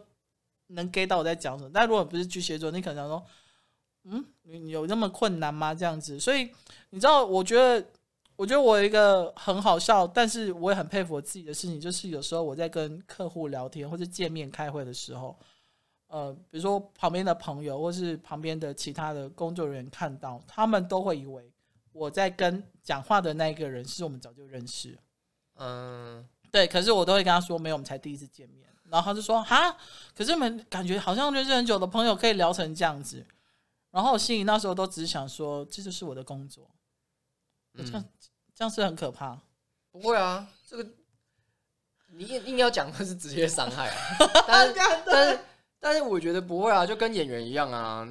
[0.69, 1.71] 能 get 到我在讲什么。
[1.75, 3.27] 但如果不是巨蟹座，你可能说，
[4.07, 5.75] 嗯，你有那么困难吗？
[5.75, 6.19] 这样子。
[6.19, 6.51] 所以
[6.91, 7.87] 你知道，我觉得。
[8.39, 15.35] 我觉得我有一个很好笑，但是我也很佩服我自己的事情，就是有时候我在跟客户聊天或者见面开会的时候，
[16.09, 21.51] 呃，比如说旁边的朋友或是旁边的其他的工作人员看到，他们都会以为
[21.93, 24.99] 我在跟讲话的那个人是我们早就认识。
[25.55, 28.69] 嗯，对，可是我都会跟他说，没有，我们才第一次见面。
[28.91, 29.75] 然后他就说，哈，
[30.15, 33.27] 可是我们感觉好像认识很久的朋友可以聊成这样子。
[33.97, 36.69] 然后我心里那时候都只是想说，这就是我的工作。
[37.73, 38.05] 嗯，这样
[38.55, 39.41] 这样是很可怕。
[39.91, 40.87] 不会啊，这个
[42.09, 43.97] 你硬硬要讲的是职业伤害啊。
[44.47, 44.75] 但是
[45.07, 45.41] 但是
[45.81, 48.07] 但是我觉得不会啊，就跟演员一样啊。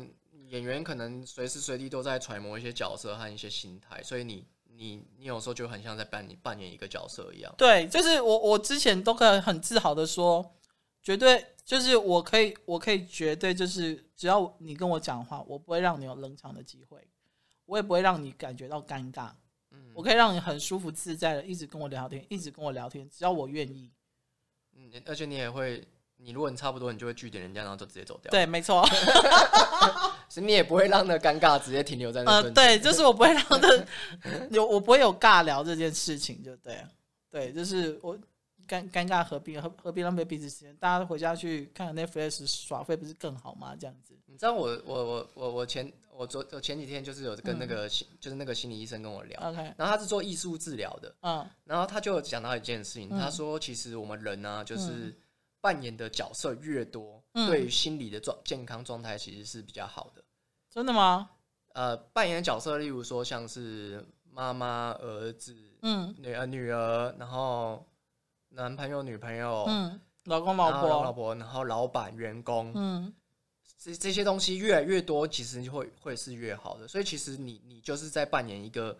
[0.47, 7.53] 演员可能随时随地都在揣摩一些角色和一些心态，所以你你你有时候就很像在扮你扮演一个角色一样。
[7.59, 10.55] 对，就是我我之前都可以很自豪的说，
[11.03, 17.05] 绝对就是我可以我可以绝对就是只要你跟我讲话，我不会让你有冷场的机会，
[17.65, 19.31] 我也不会让你感觉到尴尬。
[19.71, 23.91] 嗯我可以让你很舒服自在的一直跟我聊天，一直跟我聊天，只要我愿意。
[24.75, 25.83] 嗯，而且你也会，
[26.17, 28.29] 你如果你差不多，你就会拒点人家，然后就直接走掉。
[28.29, 28.85] 对，没错。
[30.29, 32.31] 所以你也不会让那尴尬直接停留在那。
[32.31, 36.77] 呃，对，就是我不会让那 有，我不会有尬聊这件事情，就对。
[37.31, 38.17] 对，就是我
[38.67, 40.75] 尴尴尬何必何何必浪费彼此时间？
[40.77, 43.75] 大家都回家去看看 Netflix 耍废，不是更好吗？
[43.79, 44.13] 这样子。
[44.25, 45.91] 你知道我我我我我前。
[46.17, 49.73] 我昨我前几天就是有跟那个心，嗯、就是那个心理医生跟我聊，Okay.
[49.75, 55.13] 然后他是做艺术治疗的，嗯，然后他就讲到一件事情，嗯、他说其实我们人呢、啊，就是
[55.59, 60.23] 扮演的角色越多，嗯、对于心理的状健康状态其实是比较好的。
[60.69, 61.31] 真的吗？
[61.73, 64.01] 呃，扮演的角色，例如说像是
[64.31, 67.85] 妈妈、儿子，嗯，女儿、女儿，然后
[68.55, 73.13] 男朋友、女朋友，嗯，老公、老婆、老婆，然后老板、员工，嗯。
[73.77, 76.87] 这这些东西越来越多，其实会会是越好的。
[76.87, 78.97] 所以其实你你就是在扮演一个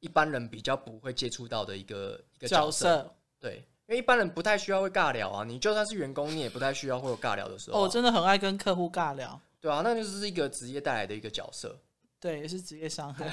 [0.00, 5.44] 一般人比较不会接触到的一个一个角色，对，因为一般人不太需要会尬聊啊。
[5.44, 7.80] 你就算是员工，你也不太需要会有尬聊的时候、啊。
[7.80, 9.40] 哦，我真的很爱跟客户尬聊。
[9.60, 11.78] 对啊，那就是一个职业带来的一个角色。
[12.18, 13.28] 对，也是职业伤害。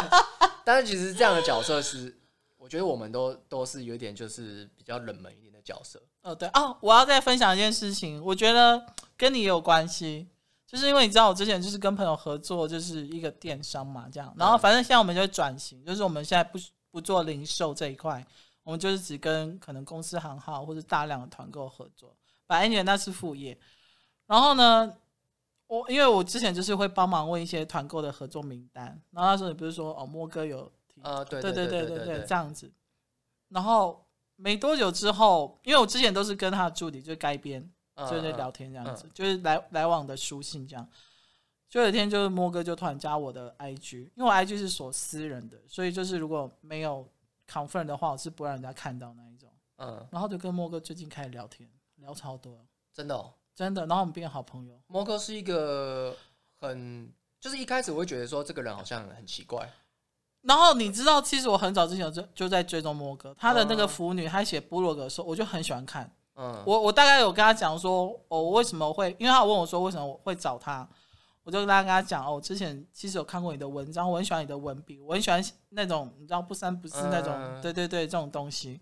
[0.64, 2.16] 但是其实这样的角色是，
[2.66, 6.02] 我觉得我们都都是有点就是比较冷门一点的角色。
[6.22, 8.84] 哦，对哦，我要再分享一件事情，我觉得
[9.16, 10.26] 跟你也有关系，
[10.66, 16.58] 就是因为你知道我之前就是跟朋友合作，就是一个电商嘛，这样，然后反正现在我们就转型，就是我们现在不
[16.90, 18.26] 不做零售这一块，
[18.64, 22.16] 我们就是只跟可能公司行号或者大量的团购合作，
[22.48, 23.56] 反正因为那是副业。
[24.26, 24.92] 然后呢，
[25.68, 30.68] 我因为我之前就是会帮忙问一些团购的合作名单，然后那时候你不是说哦，莫哥有
[31.02, 32.70] 啊，对对对对对对，这样子，
[33.48, 34.02] 然后。
[34.38, 37.66] 没多久之后，因为我之前都是跟他的助理，就是该编，
[37.96, 40.86] 就是在聊天这样子，就是来来往的书信这样。
[41.70, 47.10] 就有一天，就是摸哥就突然加我的 IG，因为我 IG 是锁私人的，所以就是如果没有
[47.50, 49.50] confirm 的话，我是不让人家看到那一种。
[49.78, 53.86] 嗯，然后就跟摸哥最近开始聊天，聊超多，真的哦，真的。
[53.86, 54.78] 然后我们变好朋友。
[54.86, 56.14] 摸哥是一个
[56.60, 59.66] 很，就是一开始我会觉得说这个人好像很奇怪。
[60.46, 66.08] 然后你知道，其实我很早之前就就在追踪摩哥，他的那个腐女，他写部落格的时候，我就很喜欢看。
[66.36, 70.88] 嗯，我我大概有跟他讲说，哦，我为什么会，因为他问我说为什么我会找他，
[71.42, 78.80] 我就跟他跟他讲，哦，我之前其实有看过你的文章，我很喜欢你的文笔，我很喜欢那种你知道不三不四那种，嗯、对对对，这种东西。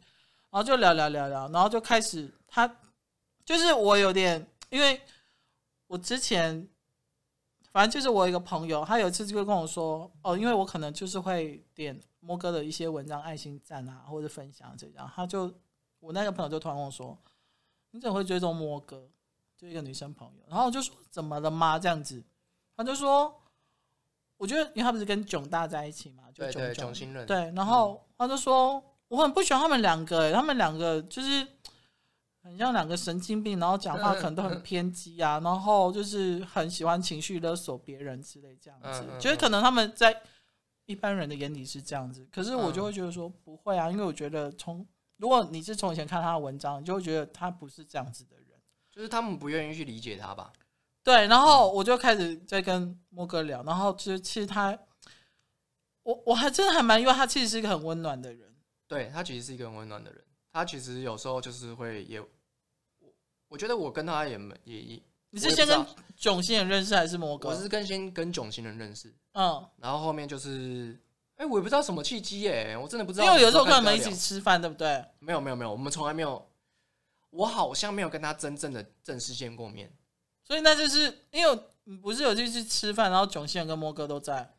[0.51, 2.71] 然后就聊聊聊聊，然后就开始他
[3.45, 5.01] 就是我有点，因为
[5.87, 6.69] 我之前，
[7.75, 15.53] 反正就是我有一个朋友，他有一次就会跟我说，哦，因为我可能就是会点摸哥的一些文章爱心赞啊，或者分享这样，他就
[15.99, 17.19] 我那个朋友就突然跟我说，
[17.91, 19.11] 你怎么会追踪摸哥？
[19.57, 21.77] 就一个女生朋友，然后我就说怎么了吗？
[21.77, 22.23] 这样子，
[22.77, 23.35] 他就说。
[24.37, 31.47] 我觉得，因为他不是跟囧大在一起嘛，就囧囧对，然后他就说，嗯、我很不喜欢他们两个，他们两个就是
[32.45, 40.23] 很像两个神经病，然后讲话可能都很偏激啊，然后就是很喜欢情绪勒索别人之类这样子，觉得可能他们在
[40.85, 44.87] 一般人的眼里是这样子，可是我就会觉得说不会啊，因为我觉得从
[45.17, 50.53] 如果你是从以前看他的文章，你就会觉得他不是这样子的人，就是他们不愿意去理解他吧。
[51.03, 54.79] 对，然后我就开始在跟莫哥聊，然后其实其实他，
[56.03, 58.55] 我我还真的还蛮意外，他其实是一个很温暖的人。
[58.87, 60.23] 对，他其实是一个很温暖的人，
[60.53, 62.23] 他其实有时候就是会也，
[63.55, 65.87] 我我觉得我跟他也没也也，你是先跟
[66.17, 67.51] 囧星人认识还是摩哥？
[67.51, 70.99] 我是跟先跟囧星人认识，嗯，然后后面就是，
[71.37, 75.05] 哎，我也不知道什么契机，哎，我真的不知道，因为有时候跟他们一起吃饭，对不对？
[75.21, 76.45] 没有没有没有，我们从来没有，
[77.31, 79.89] 我好像没有跟他真正的正式见过面。
[80.43, 81.61] 所以那就是因为
[82.03, 84.53] 不是有去去吃饭，然后囧星人跟摩哥都在。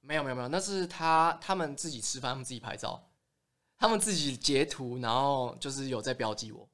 [0.00, 3.00] 没有没有没有，那是他他们自己吃饭，他们自己拍照，
[3.78, 6.68] 他们自己截图，然后就是有在标记我。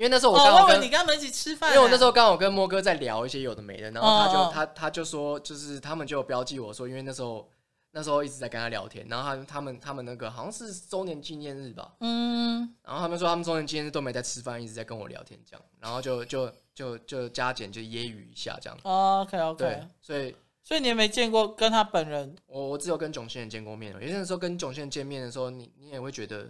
[0.00, 7.46] 因为那时候我刚好跟、哦、你跟他们一起吃饭，因为我那时候刚好跟莫哥在聊一些有的没的，然后他就、哦、他他就说，就是他们就有标记我说，因为那时候。
[7.92, 18.78] 那时候一直在跟他聊天，然后他他们他们那个好像是周年纪念日吧，嗯，然后他们说他们周年纪念日都没在吃饭，一直在跟我聊天这样，然后就就就就加减就揶揄一下这样。
[18.84, 24.00] 哦，OK OK，对，所以所以你也没见过跟他本人，我我只有跟囧先人见过面了。
[24.00, 26.48] 有些时候跟囧先人见面的时候，你你也会觉得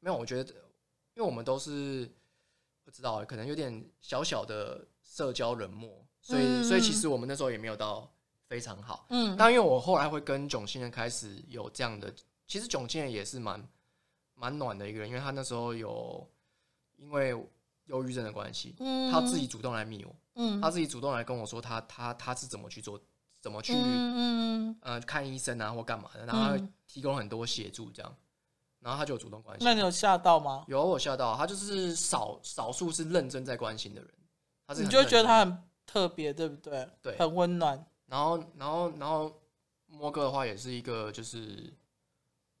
[0.00, 0.50] 没有，我觉得
[1.14, 2.23] 因为我们都是不
[2.94, 5.90] 知道，可能有点小小的社交冷漠，
[6.20, 8.10] 所以、嗯、所以其实我们那时候也没有到。
[8.46, 12.14] 非常好，嗯，但因为我后来会跟囧星人开始有这样的，
[12.46, 13.68] 其实囧星人也是蛮
[14.34, 16.30] 蛮暖的一个人，因为他那时候有
[16.96, 17.30] 因为
[17.86, 23.00] 忧郁症的关系，嗯，他自己主动来密我，嗯，他自己主动来跟我说他他他是怎么去做，
[23.40, 28.16] 怎么去，嗯呃看医生啊或干嘛的，然后他提供很多协助这样，
[28.84, 29.64] 然后他就有主动关心。
[29.64, 30.62] 那你有吓到吗？
[30.68, 34.10] 有，我吓到，他就是少少数是认真在关心的人，
[34.66, 36.86] 他是你就觉得他很特别，对不对？
[37.00, 37.82] 对，很温暖。
[38.06, 39.40] 然后，然后，然后，
[39.86, 41.72] 摸哥的话也是一个，就是，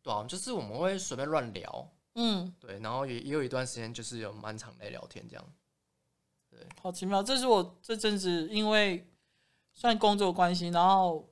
[0.02, 5.44] 对啊，就是我们会随便乱聊，嗯，对，然后也也有一段时间，就是有蛮常来聊天这样，
[6.50, 7.22] 对，好奇妙。
[7.22, 9.06] 这是我这阵子因为
[9.74, 11.30] 算工作关系，然后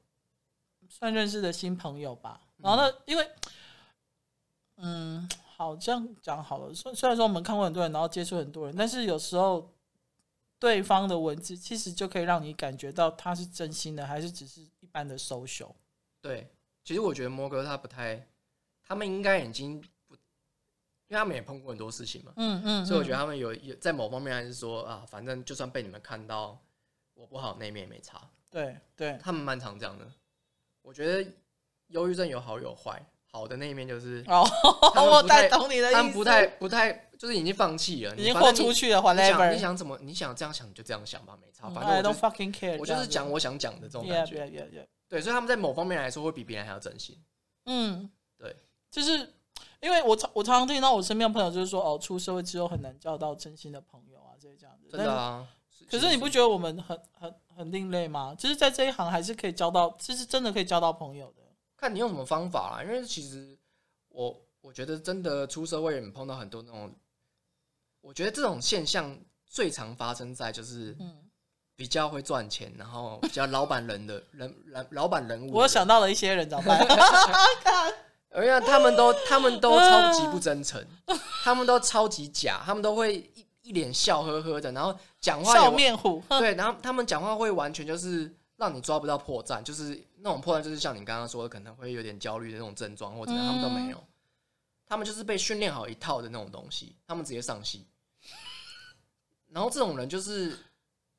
[0.91, 2.39] 算认识的新朋友吧。
[2.59, 3.29] 然后呢，因为，
[4.83, 5.27] 嗯，
[5.57, 6.75] 好，这样讲好了。
[6.75, 9.73] 虽虽然说我们看过很多人，然后接触很多人，但是有时候。
[10.63, 15.73] 对方的文字其实就可以让你感觉到他是真心的，还是只是一般的 social。
[16.21, 16.49] 对，
[16.85, 18.29] 其实我觉得摩哥他不太，
[18.87, 20.21] 他们应该已经不，因
[21.09, 22.33] 为他们也碰过很多事情嘛。
[22.37, 26.57] 嗯嗯，所以我觉得他们有有在某方面还是说啊，反正就算被你们看到
[27.15, 28.31] 我不好那一面也没差。
[28.49, 30.09] 对对，他们蛮常这样的。
[30.81, 31.29] 我觉得
[31.89, 33.05] 忧郁症有好有坏。
[33.33, 34.47] 好的那一面就是哦，
[34.95, 39.01] 我太懂你的意思，他们不太不太就是已经放弃了，已经豁出去了。
[39.15, 41.71] 你想你想怎么你想这样想你就这样想吧，没差。
[41.71, 44.47] 反正我 don't fucking care，我就是讲我想讲的这种感觉。
[45.09, 47.19] 对，所以他们在某方面来说会比别人还要真心。
[47.65, 48.55] 嗯，对，
[48.91, 49.33] 就是
[49.81, 54.89] 因为我常我常常听到我身边的朋友就是说哦，出社会之后很难交到真心的朋友啊，这些这样子。
[54.91, 55.47] 真的啊。
[55.91, 58.35] 可是你不觉得我们很很很另类吗？
[58.39, 61.42] 就是在这一行还是可以交到，其实真的可以交到朋友的。
[61.83, 63.59] 看你用什么方法啦，因为其实
[64.11, 66.95] 我我觉得真的出社会，你碰到很多那种，
[68.01, 70.97] 我觉得这种现象最常发生在就是
[71.75, 75.51] 比较会赚钱，然后比较老板人的人人老板人物。
[75.53, 76.79] 我想到了一些人，怎么办？
[78.31, 80.87] 而且他们都他们都超级不真诚，
[81.43, 86.23] 他们都超级假，他们都会一一脸笑呵呵的，然后讲话笑面虎。
[86.29, 88.33] 对，然后他们讲话会完全就是。
[88.63, 94.01] 让你抓不到破绽，就是那种破绽，就是像你刚刚说的，可能会有点焦虑的那种症状，或者他们都没有，
[94.87, 97.85] 他们就是被训练好一套的那种东西，他们直接上戏。
[99.49, 100.57] 然后这种人就是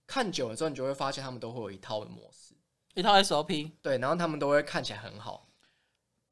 [0.07, 2.55] 看久了之后，你就会发现他们都会有一套的模式，
[2.93, 3.71] 一套 SOP。
[3.81, 5.45] 对，然后他们都会看起来很好，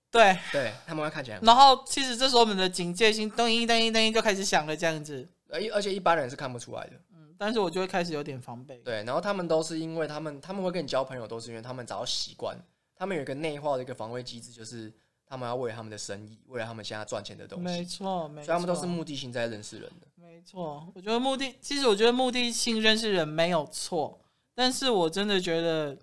[0.10, 1.54] 对，对，他们会看起来很好。
[1.54, 6.94] 然后其实这时候我们的警戒心噔一噔一噔一就开始响了，这样子，而而且一般人是看不出来的。
[7.42, 8.78] 但是我就会开始有点防备。
[8.86, 12.56] 对，然后他们都是因为他们他们会跟你交朋友，都是因为他们找到习惯，
[12.96, 14.94] 他们有一个内化的一个防卫机制，就是
[15.26, 17.64] 他们要为了他们的生意，为了他们现在赚钱的东西。
[17.64, 18.46] 没错，没错。
[18.46, 20.08] 所以他们都是目的性在认识人的。
[20.16, 24.20] 没没错，我觉得目的，其实我觉得目的性认识人没有错，
[24.56, 25.96] 但是我真的觉得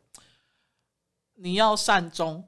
[1.34, 2.46] 你要善终，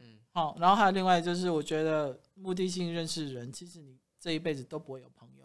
[0.00, 5.41] 嗯，好，然后还有另外就是，我觉得目的性认识人，其实你这一辈子都不会有朋友，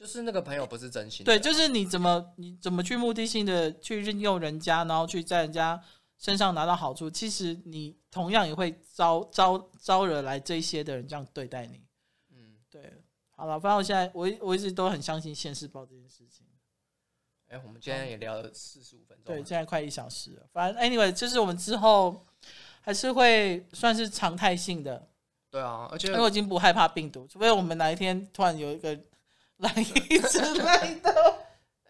[0.00, 5.78] 就是那个朋友不是真心的，对，就是你怎么你怎么去目的性的去任用人家，然后去在人家
[6.16, 11.82] 身上拿到好处，其实你同样也会招招招惹来这些的人这样对待你，
[12.30, 12.90] 嗯，对。
[13.32, 16.46] 好了，反正我现在我我一直都很相信现世报这件事情。
[17.48, 20.46] 哎、欸，我们今天也聊了四十五分钟，对，现在快一小时了。
[20.50, 22.26] 反正 anyway，就是我们之后
[22.80, 25.06] 还是会算是常态性的。
[25.50, 28.98] 对啊，而且因为我已经不害怕病毒，除非我们哪一天突然有一个
[29.60, 31.34] 染疫之类的。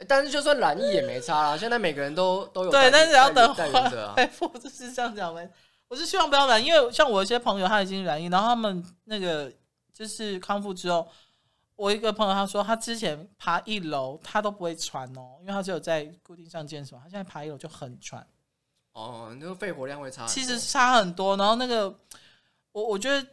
[0.06, 5.50] 但是就算染疫也没差啦，现在每个人都都有对，但是要等恢复、啊，就是这样讲的。
[5.88, 9.52] 我是希望不要染，因为像我一些朋友他已经染疫，然后他们那个
[9.92, 11.08] 就是康复之后。
[11.76, 18.26] 我一个朋友他说，他之前爬一楼他都不会喘哦，因为他只有在固定上健身房，他现在爬一楼就很喘。
[18.92, 21.38] 哦，那个肺活量会差，其实差很多。
[21.38, 21.88] 然后那个，
[22.72, 23.26] 我我觉得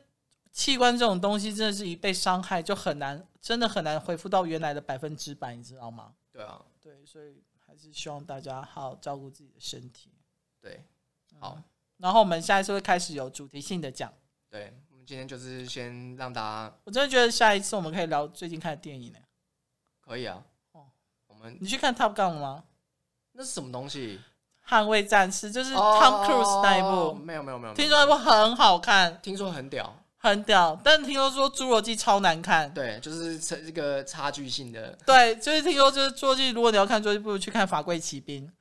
[0.53, 6.13] 器官这种东西真的是一被伤害就很难，真的很难恢复到原来的百分之百，你知道吗？
[6.33, 10.11] 对啊，对，所以还是希望大家好好照顾自己的身体。
[10.59, 10.83] 对，
[11.39, 11.63] 好，嗯，
[11.99, 14.11] 然后我们下一次会开始有主题性的讲。
[14.49, 14.77] 对。
[14.91, 19.19] 我们今天就是先让大家，我真的觉得下一次我们可以聊最近看的电影呢。
[20.01, 20.43] 可以啊，
[20.73, 20.87] 哦，
[21.27, 22.65] 我们你去看 Top Gun 了吗？
[23.31, 24.19] 那是什么东西？
[24.67, 26.87] 捍卫战士，就是 Tom Cruise 那一部。
[26.87, 30.79] 哦，没有没有没有，听说那部很好看，听说很屌，很屌。
[30.83, 34.97] 但听说说侏罗纪超难看，对，就是这个差距性的。
[35.05, 38.51] 对，就是听说就是侏罗纪，如果你要看侏罗纪，不如去看法贵骑兵。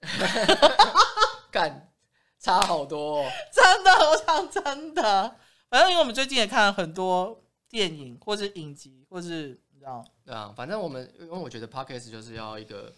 [1.50, 1.92] 干，
[2.38, 5.36] 差好多哦，真的，我想真的。
[5.68, 10.04] 反正因为我们最近也看了很多电影，或是影集，或是你知道？
[10.24, 12.92] 对啊，反正我们因为我觉得 Podcast 就是要一个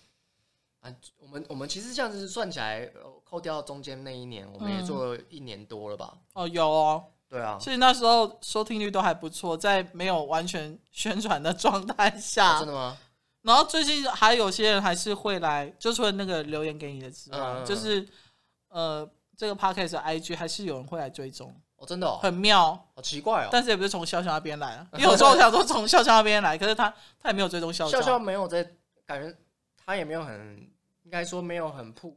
[0.80, 2.88] 啊，我们我们其实这样子算起来，
[3.24, 6.14] 扣掉中间那一年，我们也做了一年多了吧？
[6.34, 12.98] 嗯、哦，有哦，对啊，所以那时候收听率都还不错，在没有完全宣传的状态下、哦，真的吗？
[13.40, 18.06] 然后最近还有些人还是会来，就除了那个留言给你的之外，嗯、就是
[18.68, 21.58] 呃，这个 Podcast 的 IG 还是有人会来追踪。
[21.76, 23.48] 哦、真的、哦、很妙，好奇怪哦！
[23.50, 28.62] 但是也不是从笑笑那边来啊，因为有时候我想说从笑笑那边来，可是他他也没有追踪笑笑，笑笑没有在，
[29.06, 29.34] 感觉
[29.84, 30.70] 他也没有很，
[31.02, 32.16] 应该说没有很铺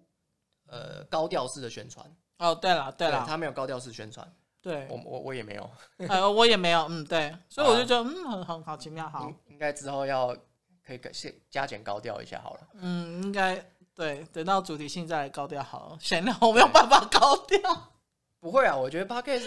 [0.68, 2.06] 呃高调式的宣传。
[2.38, 4.32] 哦，对了对了，他没有高调式宣传，
[4.66, 4.88] 对。
[4.90, 5.70] 我我我也没有，
[6.10, 10.36] 呃 我也没有，嗯对，所以我就觉得、啊、嗯很很好奇妙，好，应该之后要
[10.84, 13.64] 可以先加减高调一下好了，嗯应该
[13.94, 17.60] 对，等到主题性再来高调好了，闲聊 我没有办法高调。
[18.42, 19.46] 不会啊，我觉得 Podcast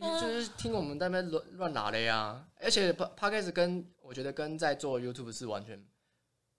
[0.00, 5.84] 就是听我们在那边乱乱拿的呀，而且 Podcast 跟我觉得跟在做 YouTube 是完全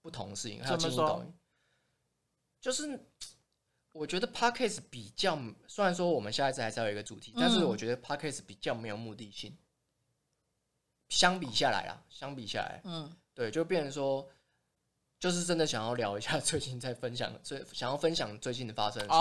[0.02, 0.62] 不同的事情。
[0.62, 1.34] 还有经营抖音，
[2.60, 2.98] 就是
[3.92, 9.56] 我觉得 Podcast 比较，虽然说我们下一次还是要有一个主题，但是我觉得 Podcast 比较没有目的性。
[11.08, 14.26] 相比下来啊，相比下来，嗯，对，就变成说，
[15.20, 19.18] 就是真的想要聊一下 最近在分享，最想要分享最近的发生的事情。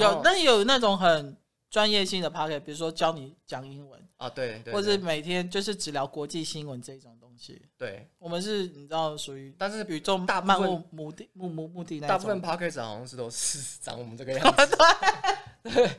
[0.00, 1.34] 有，但有那种很
[1.70, 7.60] 专业性的 podcast，比如说教你讲英文啊，对，对，或者每天就是只聊国际新闻这种东西。
[7.76, 14.76] 对，我们是你知道属于，但是宇宙大漫无目的、目目目的那大部分 p o c k e t 好像是都是长我们这个样子。
[15.64, 15.90] 对， 对，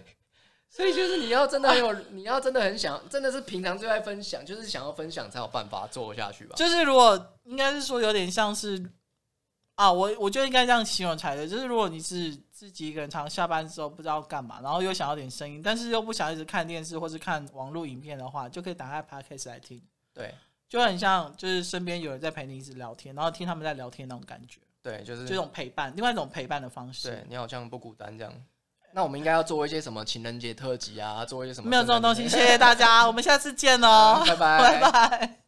[0.70, 6.56] 所以就是你要真的很有，你要真的很想，真的是平常最爱分享，就是想要分享才有办法做下去吧。
[6.56, 8.84] 就是如果应该是说有点像是。
[9.76, 19.80] 啊，我我觉得应该这样形容才对，就是如果你是自己一个人，常下班之后不知道干嘛，然后又想要点声音，但是又不想一直看电视或是看网络影片的话，就可以打开 Podcast 来听。
[20.12, 20.34] 对，
[20.68, 24.60] 就很像就是身边有人在陪你一直聊天，然后听他们在聊天那种感觉。
[24.82, 27.10] 对，就是这种陪伴，另外一种陪伴的方式。
[27.10, 28.34] 对，你好像不孤单这样。
[28.92, 31.24] 那我们应该要做一些什么情人节特辑啊？
[31.24, 31.70] 做一些什么？
[31.70, 32.28] 没有这种东西。
[32.28, 35.40] 谢谢大家，我们下次见哦，拜拜，拜拜。